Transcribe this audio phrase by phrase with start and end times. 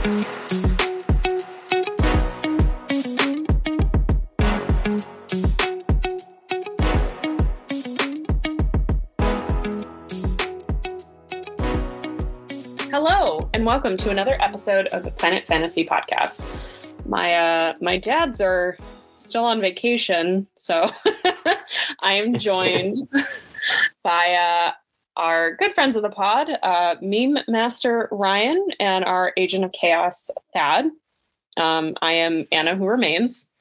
[0.00, 0.14] Hello,
[13.52, 16.42] and welcome to another episode of the Planet Fantasy Podcast.
[17.04, 18.78] My uh, my dads are
[19.16, 20.90] still on vacation, so
[22.00, 23.06] I am joined
[24.02, 24.72] by uh,
[25.20, 30.30] our good friends of the pod, uh, Meme Master Ryan and our Agent of Chaos
[30.52, 30.86] Thad.
[31.56, 33.52] Um, I am Anna, who remains,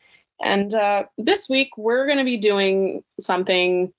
[0.41, 3.93] and uh, this week we're going to be doing something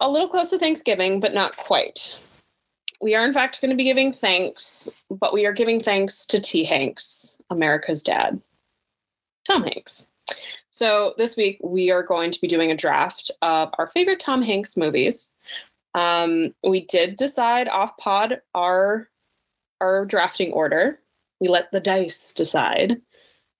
[0.00, 2.18] a little close to Thanksgiving, but not quite
[3.00, 6.40] we are in fact going to be giving thanks, but we are giving thanks to
[6.40, 6.64] T.
[6.64, 8.40] Hanks, America's dad,
[9.44, 10.06] Tom Hanks.
[10.70, 14.42] So this week we are going to be doing a draft of our favorite Tom
[14.42, 15.34] Hanks movies.
[15.98, 19.08] Um, we did decide off pod our
[19.80, 20.98] our drafting order.
[21.40, 23.00] We let the dice decide.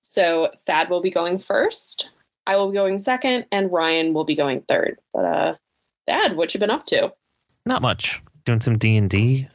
[0.03, 2.11] So Thad will be going first.
[2.47, 4.98] I will be going second, and Ryan will be going third.
[5.12, 5.55] But uh,
[6.06, 7.12] Thad, what you been up to?
[7.67, 9.47] Not much doing some D and D,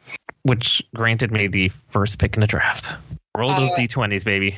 [0.44, 2.96] which granted me the first pick in the draft.
[3.38, 4.58] Roll those Uh, D twenties, baby.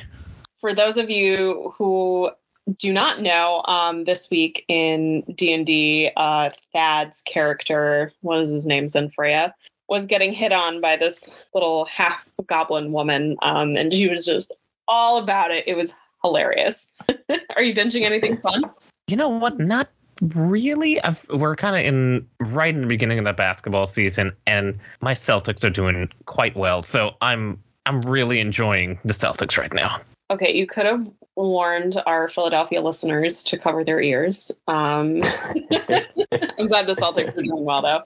[0.60, 2.30] for those of you who
[2.78, 8.50] do not know, um, this week in D and D, uh, Thad's character, what is
[8.50, 9.52] his name, Zenfreya,
[9.88, 14.52] was getting hit on by this little half goblin woman, um, and she was just
[14.88, 15.64] all about it.
[15.66, 16.92] It was hilarious.
[17.56, 18.64] Are you binging anything fun?
[19.06, 19.58] You know what?
[19.58, 19.88] Not
[20.34, 21.00] really.
[21.02, 25.14] I've, we're kind of in right in the beginning of the basketball season, and my
[25.14, 26.82] Celtics are doing quite well.
[26.82, 30.00] So I'm I'm really enjoying the Celtics right now.
[30.28, 34.50] Okay, you could have warned our Philadelphia listeners to cover their ears.
[34.66, 35.22] Um,
[36.58, 38.02] I'm glad the Celtics are doing well, though.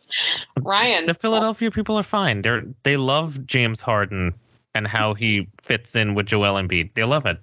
[0.63, 2.43] Ryan, The Philadelphia people are fine.
[2.43, 4.35] They're they love James Harden
[4.75, 6.93] and how he fits in with Joel Embiid.
[6.95, 7.39] They love it.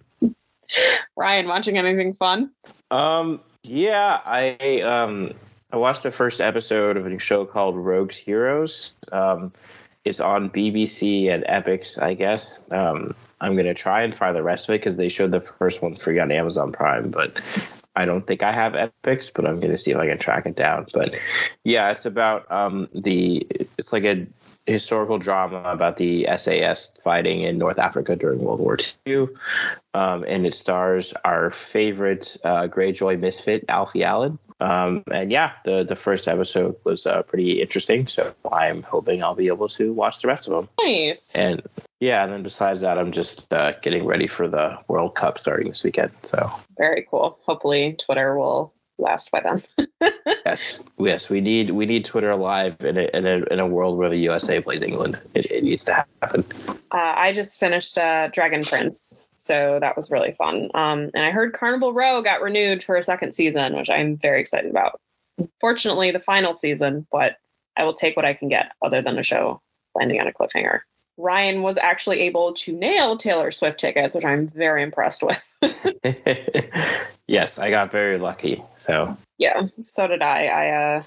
[1.15, 2.51] Ryan, watching anything fun?
[2.91, 5.33] Um, yeah, I um
[5.71, 8.93] I watched the first episode of a new show called Rogues Heroes.
[9.11, 9.51] Um,
[10.05, 12.61] it's on BBC and Epix, I guess.
[12.71, 15.81] Um, I'm gonna try and find the rest of it because they showed the first
[15.81, 17.39] one free on Amazon Prime, but
[17.95, 20.55] I don't think I have Epix, but I'm gonna see if I can track it
[20.55, 20.87] down.
[20.93, 21.19] But
[21.63, 23.47] yeah, it's about um the
[23.77, 24.27] it's like a
[24.67, 28.77] historical drama about the SAS fighting in North Africa during World War
[29.07, 29.27] II.
[29.93, 34.37] Um, and it stars our favorite uh, Greyjoy misfit, Alfie Allen.
[34.59, 38.07] Um, and yeah, the the first episode was uh, pretty interesting.
[38.07, 40.69] So I'm hoping I'll be able to watch the rest of them.
[40.83, 41.35] Nice.
[41.35, 41.61] And
[41.99, 45.69] yeah, and then besides that, I'm just uh, getting ready for the World Cup starting
[45.69, 46.11] this weekend.
[46.23, 47.39] So Very cool.
[47.45, 49.87] Hopefully, Twitter will last by then.
[50.45, 53.97] yes, yes, we need we need Twitter alive in a in a, in a world
[53.97, 55.21] where the USA plays England.
[55.33, 56.43] It, it needs to happen.
[56.67, 60.69] Uh, I just finished uh, Dragon Prince, so that was really fun.
[60.73, 64.39] Um, and I heard Carnival Row got renewed for a second season, which I'm very
[64.39, 64.99] excited about.
[65.61, 67.37] Fortunately, the final season, but
[67.77, 69.61] I will take what I can get other than a show
[69.95, 70.79] landing on a cliffhanger.
[71.17, 75.43] Ryan was actually able to nail Taylor Swift tickets, which I'm very impressed with.
[77.27, 78.63] yes, I got very lucky.
[78.77, 80.45] So yeah, so did I.
[80.45, 81.03] I uh,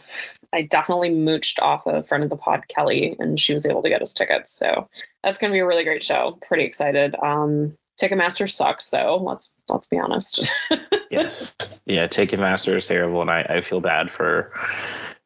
[0.53, 3.89] I definitely mooched off a friend of the pod, Kelly, and she was able to
[3.89, 4.51] get us tickets.
[4.51, 4.89] So
[5.23, 6.39] that's going to be a really great show.
[6.47, 7.15] Pretty excited.
[7.23, 9.17] Um, Ticketmaster sucks though.
[9.19, 10.51] Let's let's be honest.
[11.11, 11.53] yes,
[11.87, 14.53] yeah, Ticketmaster is terrible, and I, I feel bad for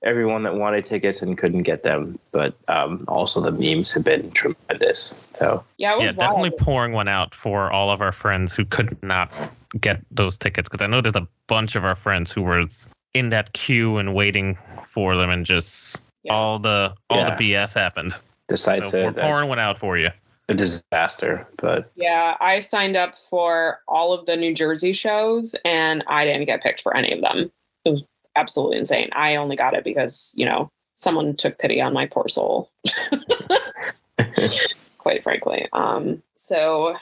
[0.02, 2.18] everyone that wanted tickets and couldn't get them.
[2.32, 5.14] But um, also the memes have been tremendous.
[5.34, 8.64] So yeah, it was Yeah, definitely pouring one out for all of our friends who
[8.64, 9.30] could not
[9.80, 12.64] get those tickets because I know there's a bunch of our friends who were
[13.14, 16.32] in that queue and waiting for them, and just Yeah.
[16.34, 17.34] all the all Yeah.
[17.36, 18.12] the BS happened.
[18.48, 20.10] the site's So a, we're pouring one out for you.
[20.49, 21.47] A disaster.
[21.59, 26.47] But Yeah, I signed up for all of the New Jersey shows, and I didn't
[26.47, 27.50] get picked for any of them.
[27.84, 28.03] It was
[28.37, 29.10] absolutely insane.
[29.12, 32.71] I only got it because you know someone took pity on my poor soul.
[34.99, 35.69] Quite frankly.
[35.73, 36.97] Um, so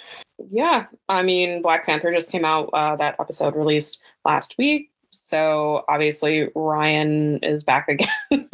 [0.48, 2.70] yeah, I mean, Black Panther just came out.
[2.72, 4.90] Uh, that episode released last week.
[5.10, 8.08] So obviously Ryan is back again.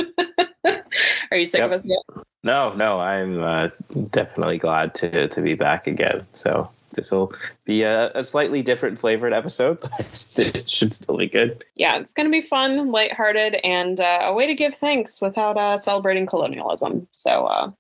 [1.30, 2.00] Are you sick of us yet?
[2.42, 3.69] no, no, I'm uh,
[4.10, 6.26] definitely glad to to be back again.
[6.32, 7.32] So this will
[7.64, 9.80] be a, a slightly different flavored episode.
[10.34, 11.64] but it should still be good.
[11.76, 15.56] yeah, it's going to be fun, lighthearted, and uh, a way to give thanks without
[15.56, 17.06] uh, celebrating colonialism.
[17.12, 17.70] So, uh,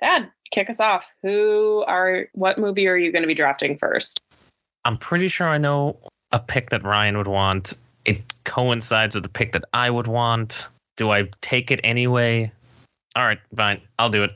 [0.00, 1.12] Dad, kick us off.
[1.22, 4.20] Who are what movie are you going to be drafting first?
[4.84, 5.96] I'm pretty sure I know
[6.32, 7.74] a pick that Ryan would want.
[8.04, 10.68] It coincides with the pick that I would want.
[10.96, 12.52] Do I take it anyway?
[13.16, 13.80] All right, fine.
[13.98, 14.32] I'll do it.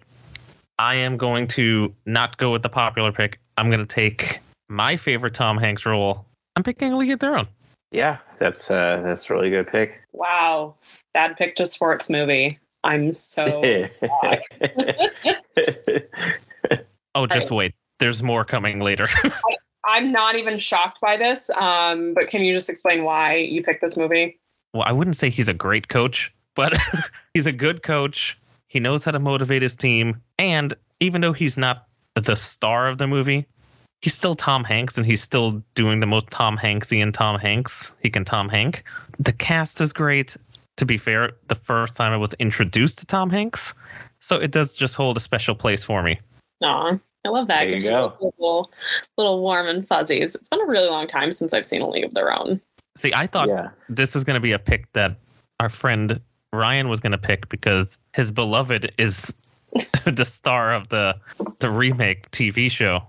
[0.78, 3.40] I am going to not go with the popular pick.
[3.56, 6.24] I'm going to take my favorite Tom Hanks role.
[6.54, 7.48] I'm picking League of Their Own.
[7.90, 10.00] Yeah, that's uh, that's a really good pick.
[10.12, 10.74] Wow.
[11.14, 12.58] Dad picked a sports movie.
[12.84, 13.62] I'm so
[17.14, 17.74] Oh, just wait.
[17.98, 19.08] There's more coming later.
[19.88, 21.50] I'm not even shocked by this.
[21.50, 24.38] Um, but can you just explain why you picked this movie?
[24.74, 26.76] well, I wouldn't say he's a great coach, but
[27.34, 28.38] he's a good coach.
[28.68, 30.20] He knows how to motivate his team.
[30.38, 33.46] And even though he's not the star of the movie,
[34.02, 38.10] he's still Tom Hanks and he's still doing the most Tom Hanksian Tom Hanks he
[38.10, 38.84] can Tom Hank.
[39.18, 40.36] The cast is great.
[40.76, 43.74] To be fair, the first time I was introduced to Tom Hanks.
[44.20, 46.20] So it does just hold a special place for me.
[46.62, 47.60] Aw, I love that.
[47.60, 48.14] There you Gives go.
[48.20, 48.72] a little,
[49.16, 50.36] little warm and fuzzies.
[50.36, 52.60] It's been a really long time since I've seen a League of Their Own.
[52.96, 53.70] See, I thought yeah.
[53.88, 55.16] this is going to be a pick that
[55.60, 56.20] our friend
[56.52, 59.34] Ryan was going to pick because his beloved is
[60.06, 61.14] the star of the
[61.58, 63.02] the remake TV show.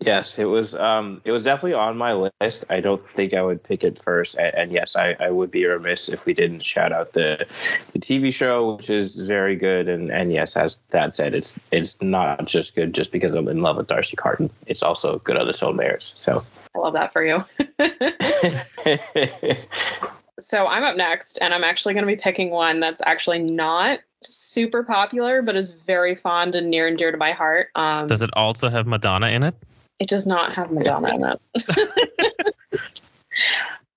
[0.00, 0.74] Yes, it was.
[0.74, 2.66] Um, it was definitely on my list.
[2.68, 5.64] I don't think I would pick it first, and, and yes, I, I would be
[5.64, 7.46] remiss if we didn't shout out the
[7.94, 9.88] the TV show, which is very good.
[9.88, 13.62] And and yes, as that said, it's it's not just good just because I'm in
[13.62, 14.50] love with D'Arcy Carden.
[14.66, 16.12] It's also good on its own merits.
[16.16, 16.42] So,
[16.74, 17.42] I love that for you.
[20.46, 23.98] so I'm up next, and I'm actually going to be picking one that's actually not
[24.22, 27.70] super popular, but is very fond and near and dear to my heart.
[27.74, 29.56] Um, Does it also have Madonna in it?
[29.98, 32.54] it does not have Madonna in it.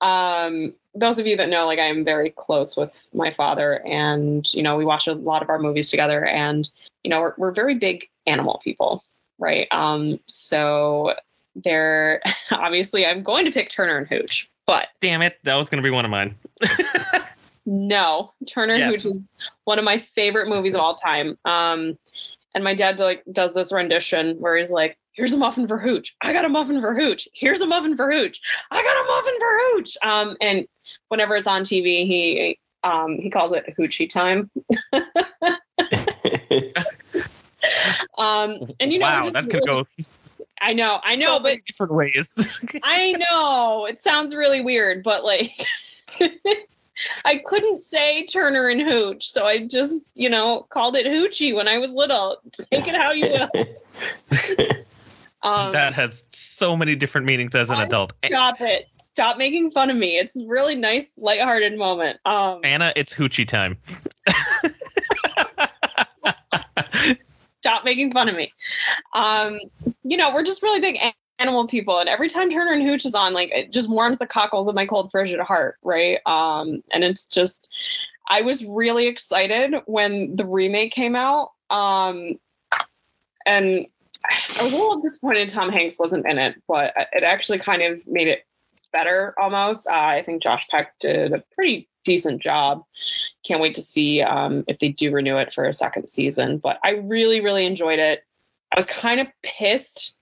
[0.02, 4.64] um, those of you that know, like I'm very close with my father, and you
[4.64, 6.68] know we watch a lot of our movies together, and
[7.04, 9.04] you know we're we're very big animal people,
[9.38, 9.68] right?
[9.70, 11.14] Um, so
[11.56, 15.82] there, obviously, I'm going to pick Turner and Hooch, but Damn it, that was going
[15.82, 16.36] to be one of mine.
[17.66, 18.92] no, Turner Yes.
[18.92, 19.24] Hooch is
[19.66, 21.38] one of my favorite movies of all time.
[21.46, 21.98] Um,
[22.56, 26.16] and my dad like does this rendition where he's like, "Here's a muffin for Hooch.
[26.22, 27.28] I got a muffin for Hooch.
[27.34, 28.40] Here's a muffin for Hooch.
[28.72, 30.68] I got a muffin for Hooch." Um, and
[31.10, 34.50] whenever it's on TV, he um he calls it Hoochie time.
[38.18, 39.84] Um, and you know, wow, that could really- go
[40.62, 42.48] I know, I know, so but different ways.
[42.84, 45.52] I know it sounds really weird, but like
[47.26, 51.68] I couldn't say Turner and Hooch, so I just, you know, called it Hoochie when
[51.68, 52.38] I was little.
[52.72, 53.50] Take it how you will.
[55.42, 58.12] Um, that has so many different meanings as an adult.
[58.26, 58.90] Stop it.
[59.00, 60.18] Stop making fun of me.
[60.18, 62.20] It's a really nice, lighthearted moment.
[62.26, 63.78] Um, Anna, it's hoochie time.
[67.40, 68.52] stop making fun of me.
[69.14, 69.60] Um,
[70.04, 71.00] you know, we're just really big
[71.40, 74.28] animal people, and every time Turner and Hooch is on, like it just warms the
[74.28, 76.20] cockles of my cold, frigid heart, right?
[76.26, 77.68] Um, and it's just,
[78.30, 82.40] I was really excited when the remake came out, um,
[83.46, 83.88] and
[84.60, 88.06] I was a little disappointed Tom Hanks wasn't in it, but it actually kind of
[88.08, 88.46] made it
[88.92, 89.88] better almost.
[89.88, 92.84] Uh, I think Josh Peck did a pretty decent job.
[93.46, 96.58] Can't wait to see um, if they do renew it for a second season.
[96.58, 98.26] But I really, really enjoyed it.
[98.72, 100.16] I was kind of pissed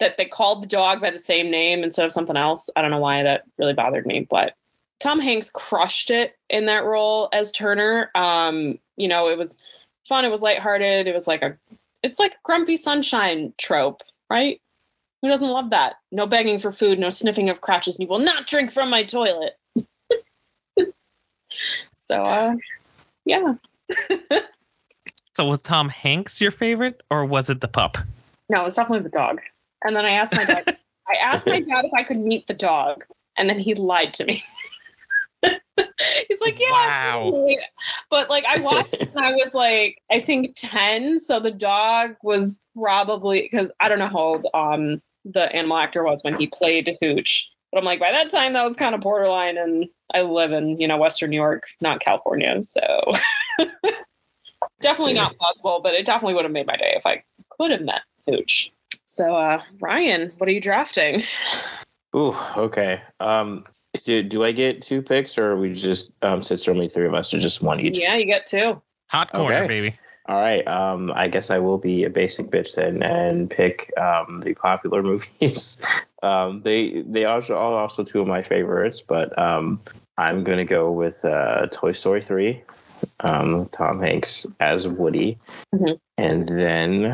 [0.00, 2.68] that they called the dog by the same name instead of something else.
[2.76, 4.54] I don't know why that really bothered me, but
[5.00, 8.10] Tom Hanks crushed it in that role as Turner.
[8.14, 9.62] Um, you know, it was
[10.08, 10.24] fun.
[10.24, 11.06] It was lighthearted.
[11.06, 11.56] It was like a,
[12.02, 14.60] it's like a grumpy sunshine trope, right?
[15.22, 15.96] Who doesn't love that?
[16.12, 19.58] No begging for food, no sniffing of crotches, you will not drink from my toilet.
[21.96, 22.54] so, uh,
[23.24, 23.54] yeah.
[25.34, 27.98] So was Tom Hanks your favorite, or was it the pup?
[28.48, 29.40] No, it's definitely the dog.
[29.82, 30.78] And then I asked my dad.
[31.08, 33.04] I asked my dad if I could meet the dog,
[33.36, 34.42] and then he lied to me.
[35.76, 37.48] He's like, "Yeah." Wow.
[38.10, 41.18] But like, I watched it and I was like, I think ten.
[41.18, 46.04] So the dog was probably because I don't know how old um the animal actor
[46.04, 47.50] was when he played Hooch.
[47.72, 50.78] But I'm like, by that time, that was kind of borderline, and I live in
[50.80, 53.12] you know Western New York, not California, so
[54.80, 55.80] definitely not possible.
[55.82, 58.72] But it definitely would have made my day if I could have met Hooch.
[59.06, 61.22] So, uh, Ryan, what are you drafting?
[62.16, 63.00] Ooh, okay.
[63.20, 63.64] Um,
[64.04, 66.88] do, do I get two picks, or are we just um, since there are only
[66.88, 67.98] three of us, or just one each?
[67.98, 68.80] Yeah, you get two.
[69.08, 69.66] Hot corner, Okay.
[69.66, 69.98] baby.
[70.26, 70.66] All right.
[70.66, 75.02] Um, I guess I will be a basic bitch then and pick um, the popular
[75.12, 75.80] movies.
[76.22, 79.80] um, they they also are also two of my favorites, but um,
[80.16, 82.62] I'm gonna go with uh, Toy Story three.
[83.24, 85.38] Um, Tom Hanks as Woody,
[85.74, 85.98] Mhm.
[86.18, 87.04] and then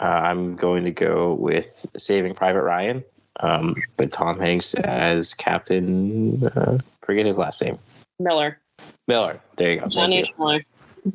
[0.00, 3.04] uh, I'm going to go with Saving Private Ryan,
[3.40, 6.42] um, but Tom Hanks as Captain.
[6.46, 7.78] Uh, forget his last name.
[8.18, 8.58] Miller,
[9.06, 9.40] Miller.
[9.56, 9.86] There you go.
[9.88, 10.32] John Thank H.
[10.38, 10.44] you.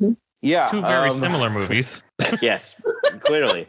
[0.00, 0.16] Miller.
[0.42, 0.66] Yeah.
[0.68, 2.02] Two very um, similar movies.
[2.42, 2.74] yes,
[3.20, 3.66] clearly.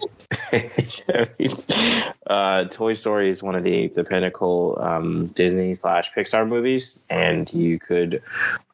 [2.28, 7.52] uh, Toy Story is one of the the pinnacle um, Disney slash Pixar movies, and
[7.54, 8.22] you could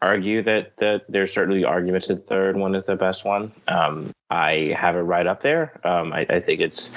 [0.01, 3.51] argue that that there's certainly arguments that the third one is the best one.
[3.67, 5.79] Um, I have it right up there.
[5.83, 6.91] Um, I, I think it's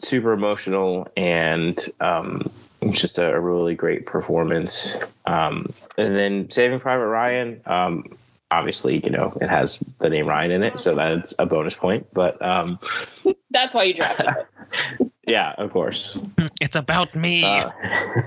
[0.00, 2.50] super emotional and um,
[2.90, 4.98] just a, a really great performance.
[5.26, 8.16] Um, and then Saving Private Ryan, um,
[8.50, 12.06] obviously, you know, it has the name Ryan in it, so that's a bonus point.
[12.12, 12.78] But um,
[13.54, 15.12] That's why you drafted it.
[15.28, 16.18] yeah, of course.
[16.60, 17.44] It's about me.
[17.44, 17.70] Uh,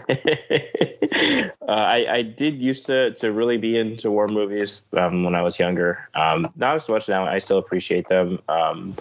[0.10, 5.42] uh, I, I did used to, to really be into war movies um, when I
[5.42, 6.08] was younger.
[6.16, 7.26] Um, not as much now.
[7.26, 8.40] I still appreciate them.
[8.48, 8.96] Um,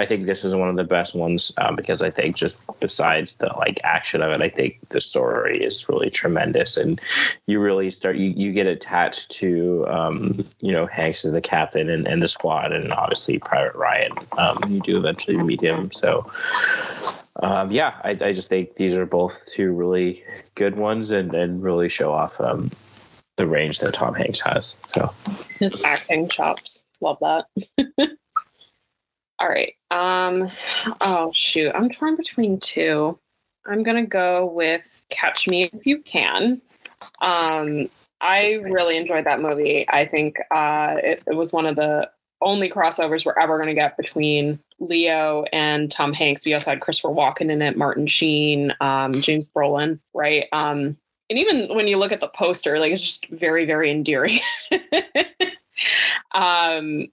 [0.00, 3.34] I think this is one of the best ones um, because I think just besides
[3.34, 6.98] the like action of it, I think the story is really tremendous, and
[7.46, 11.90] you really start you, you get attached to um, you know Hanks as the captain
[11.90, 14.12] and, and the squad, and obviously Private Ryan.
[14.38, 16.30] Um, you do eventually meet him, so
[17.42, 21.62] um, yeah, I, I just think these are both two really good ones and, and
[21.62, 22.70] really show off um,
[23.36, 24.74] the range that Tom Hanks has.
[24.94, 25.12] So
[25.58, 26.86] His acting chops.
[27.02, 28.16] Love that.
[29.40, 29.74] All right.
[29.90, 30.50] Um
[31.00, 31.72] oh shoot.
[31.74, 33.18] I'm torn between two.
[33.66, 36.60] I'm gonna go with Catch Me If You Can.
[37.22, 37.88] Um
[38.20, 39.86] I really enjoyed that movie.
[39.88, 42.10] I think uh it, it was one of the
[42.42, 46.44] only crossovers we're ever gonna get between Leo and Tom Hanks.
[46.44, 50.48] We also had Christopher Walken in it, Martin Sheen, um, James Brolin, right?
[50.52, 50.98] Um
[51.30, 54.38] and even when you look at the poster, like it's just very, very endearing.
[56.34, 57.06] um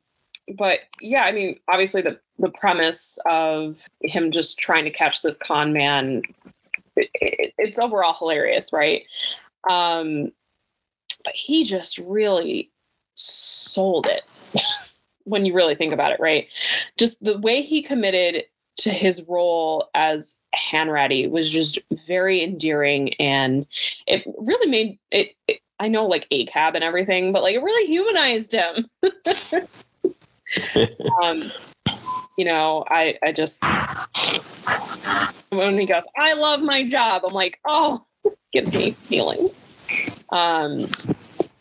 [0.56, 5.38] but yeah, I mean, obviously the the premise of him just trying to catch this
[5.38, 6.22] con man,
[6.96, 9.04] it, it, it's overall hilarious, right?
[9.70, 10.32] Um,
[11.24, 12.72] but he just really
[13.16, 14.24] sold it
[15.26, 16.48] when you really think about it, right?
[16.98, 18.46] Just the way he committed
[18.78, 23.66] to his role as Hanratty was just very endearing, and
[24.06, 25.30] it really made it.
[25.48, 28.90] it I know, like a cab and everything, but like it really humanized him.
[31.24, 31.52] um,
[32.38, 33.64] you know, I I just
[35.50, 37.24] when he goes, I love my job.
[37.26, 38.06] I'm like, oh,
[38.54, 39.74] gives me feelings.
[40.30, 40.78] Um,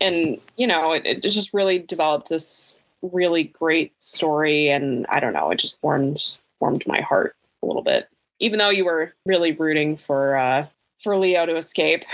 [0.00, 5.32] and you know, it, it just really developed this really great story, and I don't
[5.32, 8.08] know, it just warmed warmed my heart a little bit.
[8.38, 10.66] Even though you were really rooting for uh,
[11.02, 12.04] for Leo to escape,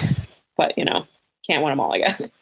[0.56, 1.06] but you know,
[1.46, 2.32] can't win them all, I guess.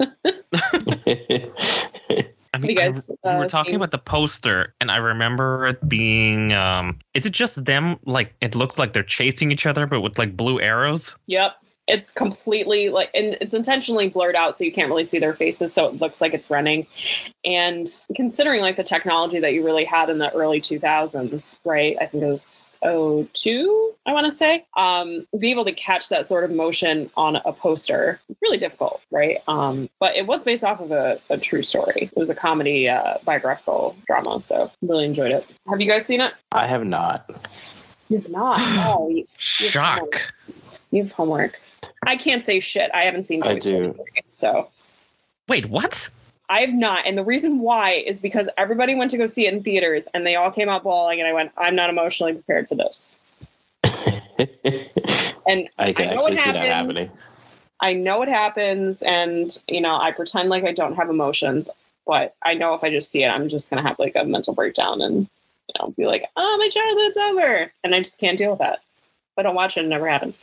[2.69, 5.89] You guys, I, we uh, were talking seen- about the poster, and I remember it
[5.89, 6.53] being.
[6.53, 7.97] Um, is it just them?
[8.05, 11.17] Like it looks like they're chasing each other, but with like blue arrows.
[11.27, 11.55] Yep.
[11.87, 15.73] It's completely like, and it's intentionally blurred out so you can't really see their faces,
[15.73, 16.87] so it looks like it's running.
[17.45, 21.97] And considering like the technology that you really had in the early 2000s, right?
[22.01, 24.65] I think it was 02, I want to say.
[24.77, 29.39] Um, be able to catch that sort of motion on a poster, really difficult, right?
[29.47, 32.11] Um, but it was based off of a, a true story.
[32.11, 35.47] It was a comedy uh, biographical drama, so really enjoyed it.
[35.69, 36.33] Have you guys seen it?
[36.53, 37.31] I have not.
[38.09, 38.59] You've not.
[38.61, 40.33] Oh, you, Shock.
[40.91, 41.61] you have homework.
[42.07, 42.91] I can't say shit.
[42.95, 43.93] I haven't seen I Story do.
[43.93, 44.69] 3, so.
[45.49, 46.09] Wait, what?
[46.49, 47.07] I have not.
[47.07, 50.27] And the reason why is because everybody went to go see it in theaters and
[50.27, 51.21] they all came out bawling.
[51.21, 53.19] And I went, I'm not emotionally prepared for this.
[55.47, 56.97] And I can I know actually it see that happens.
[56.97, 57.19] happening.
[57.81, 59.03] I know it happens.
[59.03, 61.69] And, you know, I pretend like I don't have emotions.
[62.07, 64.25] But I know if I just see it, I'm just going to have like a
[64.25, 67.73] mental breakdown and, you know, be like, oh, my childhood's over.
[67.83, 68.81] And I just can't deal with that.
[69.33, 70.35] If I don't watch it, it never happened.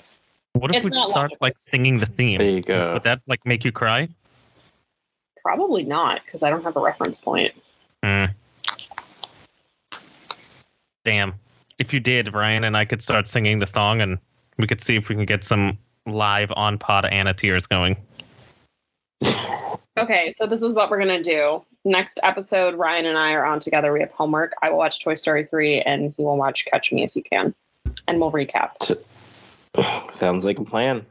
[0.53, 2.37] What if It's we start like singing the theme?
[2.37, 2.93] There you go.
[2.93, 4.09] Would that like make you cry?
[5.41, 7.53] Probably not because I don't have a reference point.
[8.03, 8.25] Hmm.
[11.03, 11.33] Damn.
[11.79, 14.19] If you did, Ryan and I could start singing the song, and
[14.59, 17.97] we could see if we can get some live on pod Anna tears going.
[19.97, 21.63] Okay, so this is what we're gonna do.
[21.83, 23.91] Next episode, Ryan and I are on together.
[23.91, 24.53] We have homework.
[24.61, 27.53] I will watch Toy Story 3 and he will watch Catch Me If You Can.
[28.07, 28.77] And we'll recap.
[30.11, 31.05] Sounds like a plan.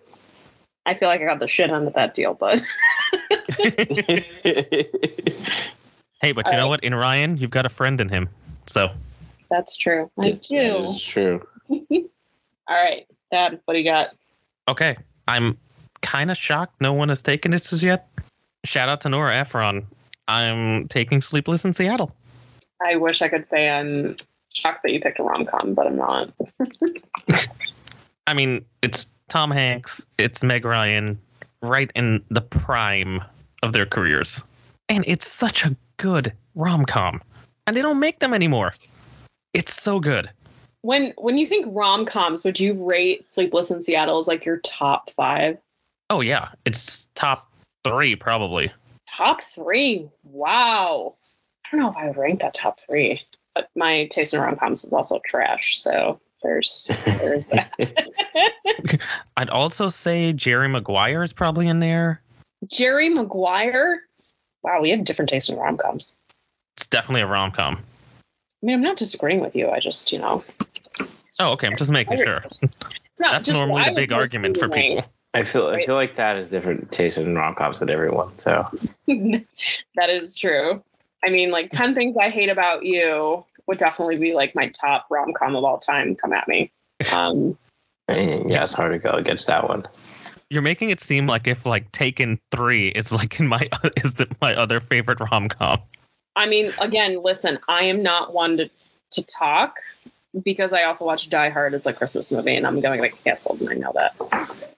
[0.86, 2.60] I feel like I got the shit end of that deal, but
[6.22, 6.68] Hey, but you know Alright.
[6.68, 6.84] what?
[6.84, 8.28] In Ryan, you've got a friend in him.
[8.66, 8.88] So
[9.50, 10.10] that's true.
[10.18, 10.78] I That do.
[10.78, 11.46] is true.
[11.70, 11.76] All
[12.68, 14.10] right, Dad, what do you got?
[14.68, 15.58] okay, I'm
[16.02, 18.08] kind of shocked no one has taken this as yet.
[18.64, 19.84] Shout out to Nora Ephron.
[20.28, 22.14] I'm taking Sleepless in Seattle.
[22.80, 24.14] I wish I could say I'm
[24.52, 26.30] shocked that you picked a rom com, but I'm not.
[28.30, 31.18] I mean, it's Tom Hanks, it's Meg Ryan,
[31.62, 33.20] right in the prime
[33.64, 34.44] of their careers.
[34.88, 37.20] And it's such a good rom com.
[37.66, 38.74] And they don't make them anymore.
[39.52, 40.30] It's so good.
[40.82, 44.58] When when you think rom coms, would you rate Sleepless in Seattle as like your
[44.58, 45.58] top five?
[46.08, 47.50] Oh yeah, it's top
[47.82, 48.72] three probably.
[49.08, 50.08] Top three.
[50.22, 51.16] Wow.
[51.66, 53.22] I don't know if I would rank that top three.
[53.56, 55.80] But my taste in rom coms is also trash.
[55.80, 57.70] So there's there's that.
[59.36, 62.20] I'd also say Jerry Maguire is probably in there.
[62.66, 64.00] Jerry Maguire.
[64.62, 66.14] Wow, we have different taste in rom coms.
[66.76, 67.76] It's definitely a rom com.
[67.76, 69.70] I mean, I'm not disagreeing with you.
[69.70, 70.44] I just, you know.
[71.40, 71.66] Oh, okay.
[71.66, 72.42] I'm just making sure.
[72.44, 72.62] It's
[73.20, 74.98] not That's just normally what the big argument for feeling.
[74.98, 75.12] people.
[75.32, 78.32] I feel I feel like that is different taste in rom coms than everyone.
[78.38, 78.68] So
[79.06, 80.82] that is true.
[81.24, 85.06] I mean, like 10 Things I Hate About You would definitely be like my top
[85.10, 86.14] rom com of all time.
[86.16, 86.72] Come at me.
[87.14, 87.56] Um,
[88.08, 89.86] I mean, yeah, it's hard to go against that one.
[90.50, 93.62] You're making it seem like if like Taken Three is like in my
[94.04, 95.80] is the, my other favorite rom com.
[96.36, 98.68] I mean, again, listen, I am not one to,
[99.12, 99.78] to talk
[100.44, 103.24] because I also watch Die Hard as a Christmas movie and I'm going to get
[103.24, 104.14] canceled and I know that.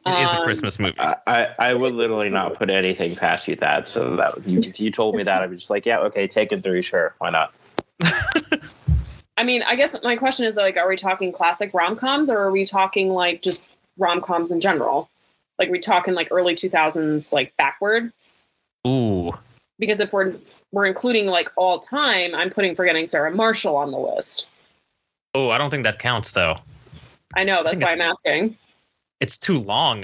[0.04, 0.98] It is a Um, Christmas movie.
[0.98, 2.56] I, I, I would literally Christmas not movie.
[2.58, 3.86] put anything past you that.
[3.86, 6.62] So that you, if you told me that, I'd be just like, yeah, okay, Taken
[6.62, 7.54] three, sure, why not?
[9.36, 12.38] I mean, I guess my question is like, are we talking classic rom coms or
[12.38, 15.08] are we talking like just rom coms in general?
[15.58, 18.12] Like, we talking like early 2000s, like backward?
[18.86, 19.32] Ooh,
[19.78, 20.34] Because if we're
[20.72, 24.48] we're including like all time, I'm putting Forgetting Sarah Marshall on the list.
[25.34, 26.58] Oh, I don't think that counts though.
[27.34, 28.56] I know that's think why I'm asking.
[29.20, 30.02] It's too long.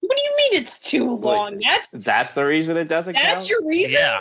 [0.00, 1.58] What do you mean it's too long?
[1.58, 3.48] That's That's the reason it doesn't that's count.
[3.48, 3.92] your reason.
[3.92, 4.18] Yeah,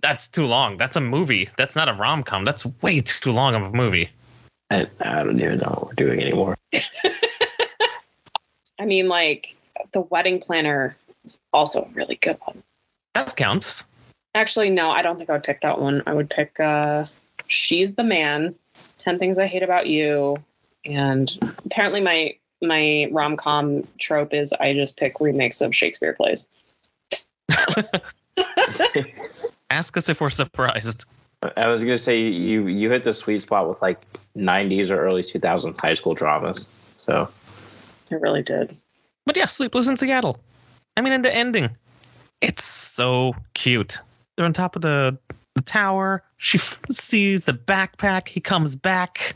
[0.00, 0.76] that's too long.
[0.76, 1.48] That's a movie.
[1.56, 2.44] That's not a rom com.
[2.44, 4.10] That's way too long of a movie.
[4.70, 6.56] I, I don't even know what we're doing anymore.
[8.78, 9.56] I mean, like
[9.92, 12.62] the Wedding Planner is also a really good one.
[13.14, 13.84] That counts.
[14.34, 16.02] Actually, no, I don't think I would pick that one.
[16.06, 17.06] I would pick uh
[17.46, 18.54] She's the Man,
[19.00, 20.36] 10 Things I Hate About You,
[20.84, 21.30] and
[21.64, 26.46] apparently my my rom-com trope is I just pick remakes of Shakespeare plays.
[29.70, 31.04] Ask us if we're surprised.
[31.56, 34.00] I was gonna say you you hit the sweet spot with like
[34.36, 36.68] '90s or early 2000s high school dramas.
[36.98, 37.28] So
[38.10, 38.76] I really did.
[39.24, 40.38] But yeah, Sleepless in Seattle.
[40.96, 41.70] I mean, in the ending,
[42.40, 43.98] it's so cute.
[44.36, 45.18] They're on top of the
[45.60, 46.22] the tower.
[46.38, 48.28] She f- sees the backpack.
[48.28, 49.34] He comes back.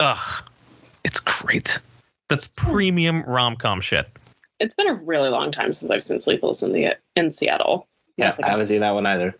[0.00, 0.44] Ugh,
[1.04, 1.78] it's great.
[2.28, 4.08] That's premium rom com shit.
[4.60, 7.86] It's been a really long time since I've seen Sleepless in the in Seattle.
[8.16, 9.34] yeah, Nothing- I haven't seen that one either.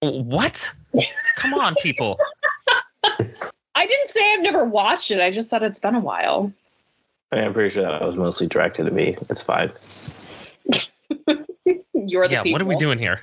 [0.00, 0.72] What?
[1.36, 2.18] Come on, people.
[3.74, 5.20] I didn't say I've never watched it.
[5.20, 6.52] I just said it's been a while.
[7.32, 9.16] I mean, I'm pretty sure that was mostly directed at me.
[9.30, 9.70] It's fine.
[11.94, 12.52] You're the yeah, people.
[12.52, 13.22] what are we doing here?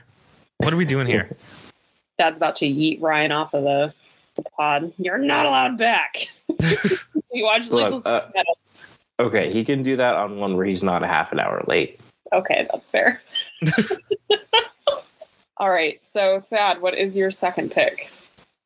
[0.58, 1.30] What are we doing here?
[2.18, 3.94] Dad's about to yeet Ryan off of the,
[4.36, 4.94] the pod.
[4.98, 6.28] You're not allowed back.
[6.50, 8.58] you watch Look, Sleepless in uh, Seattle.
[9.20, 12.00] Okay, he can do that on one where he's not a half an hour late.
[12.34, 13.22] Okay, that's fair.
[15.58, 18.12] All right, so Thad, what is your second pick?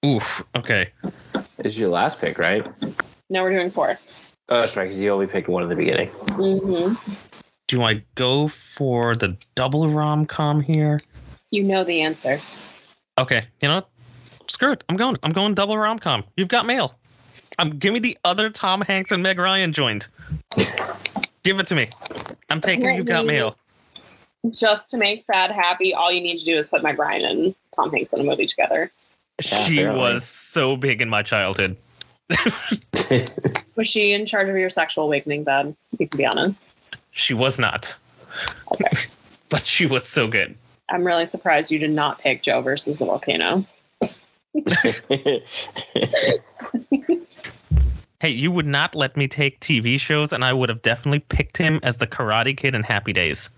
[0.03, 0.43] Oof.
[0.55, 0.89] Okay.
[1.59, 2.65] Is your last pick, right?
[3.29, 3.99] Now we're doing four.
[4.49, 6.09] Oh, that's right, because you only picked one in the beginning.
[6.09, 6.95] Mm-hmm.
[7.67, 10.99] Do I go for the double rom com here?
[11.51, 12.41] You know the answer.
[13.19, 13.45] Okay.
[13.61, 13.89] You know, what?
[14.47, 14.83] screw it.
[14.89, 15.17] I'm going.
[15.23, 16.23] I'm going double rom com.
[16.37, 16.95] You've got mail.
[17.57, 20.07] Um, give me the other Tom Hanks and Meg Ryan joint.
[21.43, 21.89] Give it to me.
[22.49, 22.95] I'm taking.
[22.95, 23.55] You've got mail.
[24.49, 27.55] Just to make Thad happy, all you need to do is put Meg Ryan and
[27.75, 28.89] Tom Hanks in a movie together.
[29.43, 30.01] Yeah, she apparently.
[30.01, 31.75] was so big in my childhood.
[33.75, 35.75] Was she in charge of your sexual awakening, Thad?
[35.97, 36.69] You can be honest.
[37.11, 37.97] She was not.
[39.49, 40.55] but she was so good.
[40.91, 43.65] I'm really surprised you did not pick Joe versus the volcano.
[48.21, 51.55] Hey, you would not let me take TV shows, and I would have definitely picked
[51.55, 53.49] him as the Karate Kid in Happy Days.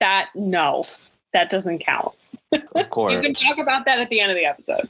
[0.00, 0.86] That no,
[1.34, 2.14] that doesn't count.
[2.52, 4.88] of course, You can talk about that at the end of the episode.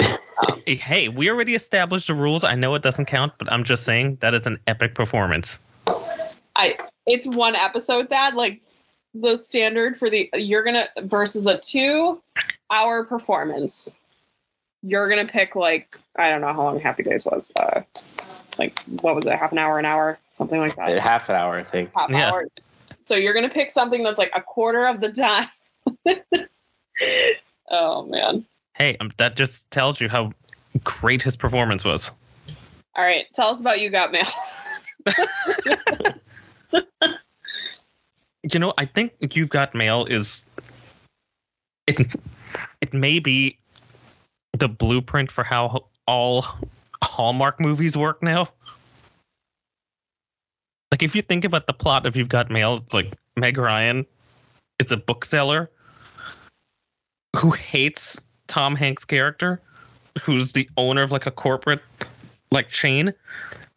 [0.66, 2.44] Hey, we already established the rules.
[2.44, 5.58] I know it doesn't count, but I'm just saying that is an epic performance.
[6.54, 8.60] I it's one episode that like
[9.20, 12.20] the standard for the you're gonna versus a two
[12.70, 14.00] hour performance.
[14.82, 17.52] You're gonna pick like I don't know how long Happy Days was.
[17.58, 17.82] Uh,
[18.58, 19.38] like what was it?
[19.38, 20.98] Half an hour, an hour, something like that.
[20.98, 21.90] half an hour, I think.
[21.94, 22.30] Half Yeah.
[22.30, 22.46] hour.
[23.00, 25.48] So you're gonna pick something that's like a quarter of the time.
[27.70, 28.44] oh man.
[28.74, 30.32] Hey, um, that just tells you how
[30.84, 32.12] great his performance was.
[32.96, 34.26] All right, tell us about you got mail.
[38.52, 40.44] You know, I think You've Got Mail is
[41.86, 42.14] it.
[42.80, 43.58] It may be
[44.52, 46.44] the blueprint for how all
[47.02, 48.48] Hallmark movies work now.
[50.90, 54.06] Like if you think about the plot of You've Got Mail, it's like Meg Ryan
[54.78, 55.70] is a bookseller
[57.36, 59.60] who hates Tom Hanks' character,
[60.22, 61.82] who's the owner of like a corporate
[62.50, 63.12] like chain,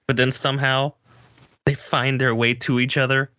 [0.08, 0.94] but then somehow
[1.66, 3.30] they find their way to each other.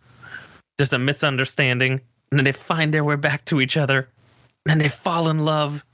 [0.78, 1.92] There's a misunderstanding,
[2.30, 4.08] and then they find their way back to each other,
[4.68, 5.84] and they fall in love,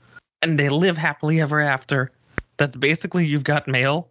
[0.41, 2.11] and they live happily ever after.
[2.57, 4.09] That's basically You've Got Mail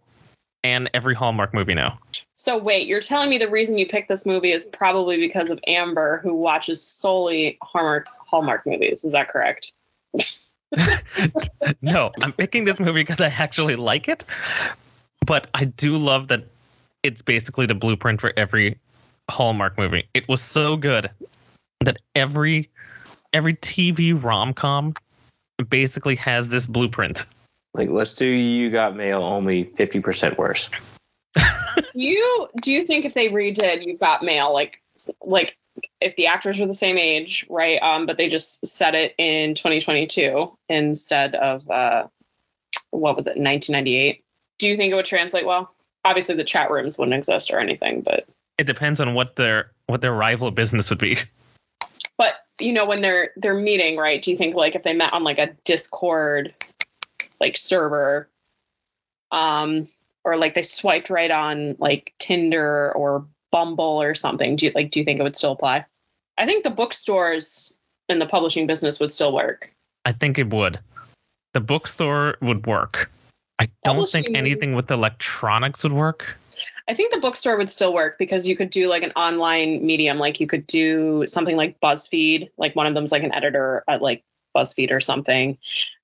[0.63, 1.99] and every Hallmark movie now.
[2.33, 5.59] So wait, you're telling me the reason you picked this movie is probably because of
[5.67, 9.03] Amber, who watches solely Hallmark Hallmark movies.
[9.03, 9.71] Is that correct?
[11.81, 14.25] no, I'm picking this movie because I actually like it,
[15.25, 16.43] but I do love that
[17.03, 18.77] it's basically the blueprint for every
[19.29, 20.07] Hallmark movie.
[20.13, 21.09] It was so good
[21.81, 22.69] that every
[23.33, 24.93] every TV rom com
[25.69, 27.25] basically has this blueprint.
[27.73, 30.69] Like, let's do You Got Mail only 50% worse.
[31.93, 34.81] you do you think if they redid You Got Mail, like
[35.21, 35.57] like
[36.01, 37.81] if the actors were the same age, right?
[37.81, 42.07] Um, but they just set it in 2022 instead of uh,
[42.91, 44.23] what was it, 1998?
[44.57, 45.73] Do you think it would translate well?
[46.05, 48.27] Obviously, the chat rooms wouldn't exist or anything, but
[48.59, 51.17] It depends on what their what their rival business would be.
[52.17, 54.21] but you know when they're they're meeting, right?
[54.21, 56.53] Do you think like if they met on like a Discord
[57.39, 58.27] like server,
[59.31, 59.87] um,
[60.25, 64.91] or like they swiped right on like Tinder or Bumble or something, do you like
[64.91, 65.85] do you think it would still apply?
[66.37, 69.73] I think the bookstores in the publishing business would still work.
[70.03, 70.79] I think it would.
[71.53, 73.09] The bookstore would work.
[73.59, 76.37] I don't think anything with electronics would work.
[76.89, 80.17] I think the bookstore would still work because you could do like an online medium,
[80.17, 84.01] like you could do something like BuzzFeed, like one of them's like an editor at
[84.01, 84.23] like
[84.57, 85.55] BuzzFeed or something,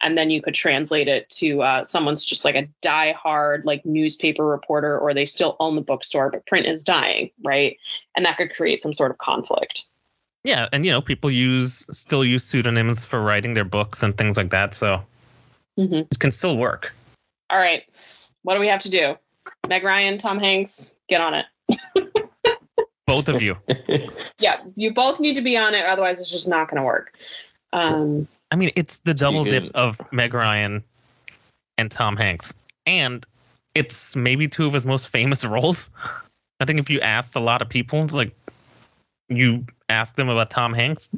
[0.02, 4.46] and then you could translate it to uh, someone's just like a die-hard like newspaper
[4.46, 7.78] reporter, or they still own the bookstore, but print is dying, right?
[8.16, 9.90] And that could create some sort of conflict.
[10.44, 14.38] Yeah, and you know, people use still use pseudonyms for writing their books and things
[14.38, 15.02] like that, so
[15.78, 16.94] hmm it can still work.
[17.50, 17.82] All right,
[18.44, 19.16] what do we have to do?
[19.68, 21.46] Meg Ryan, Tom Hanks, get on it.
[23.08, 23.58] Both of you.
[24.38, 27.14] Yeah, you both need to be on it, otherwise it's just not going to work.
[27.72, 30.84] Um, I mean, it's the double dip of Meg Ryan
[31.78, 32.54] and Tom Hanks.
[32.86, 33.26] And
[33.76, 35.92] it's maybe two of his most famous roles.
[36.60, 38.36] I think if you asked a lot of people, it's like
[39.30, 41.10] you ask them about Tom Hanks,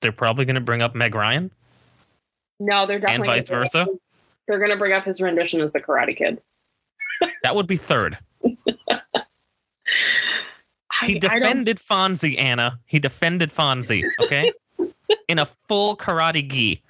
[0.00, 1.50] they're probably going to bring up Meg Ryan.
[2.58, 3.86] No, they're definitely and vice versa?
[4.46, 6.40] They're going to bring up his rendition as the Karate Kid.
[7.42, 8.18] That would be third.
[11.02, 12.78] I, He defended Fonzie, Anna.
[12.86, 14.52] He defended Fonzie, okay?
[15.28, 16.82] In a full karate gi.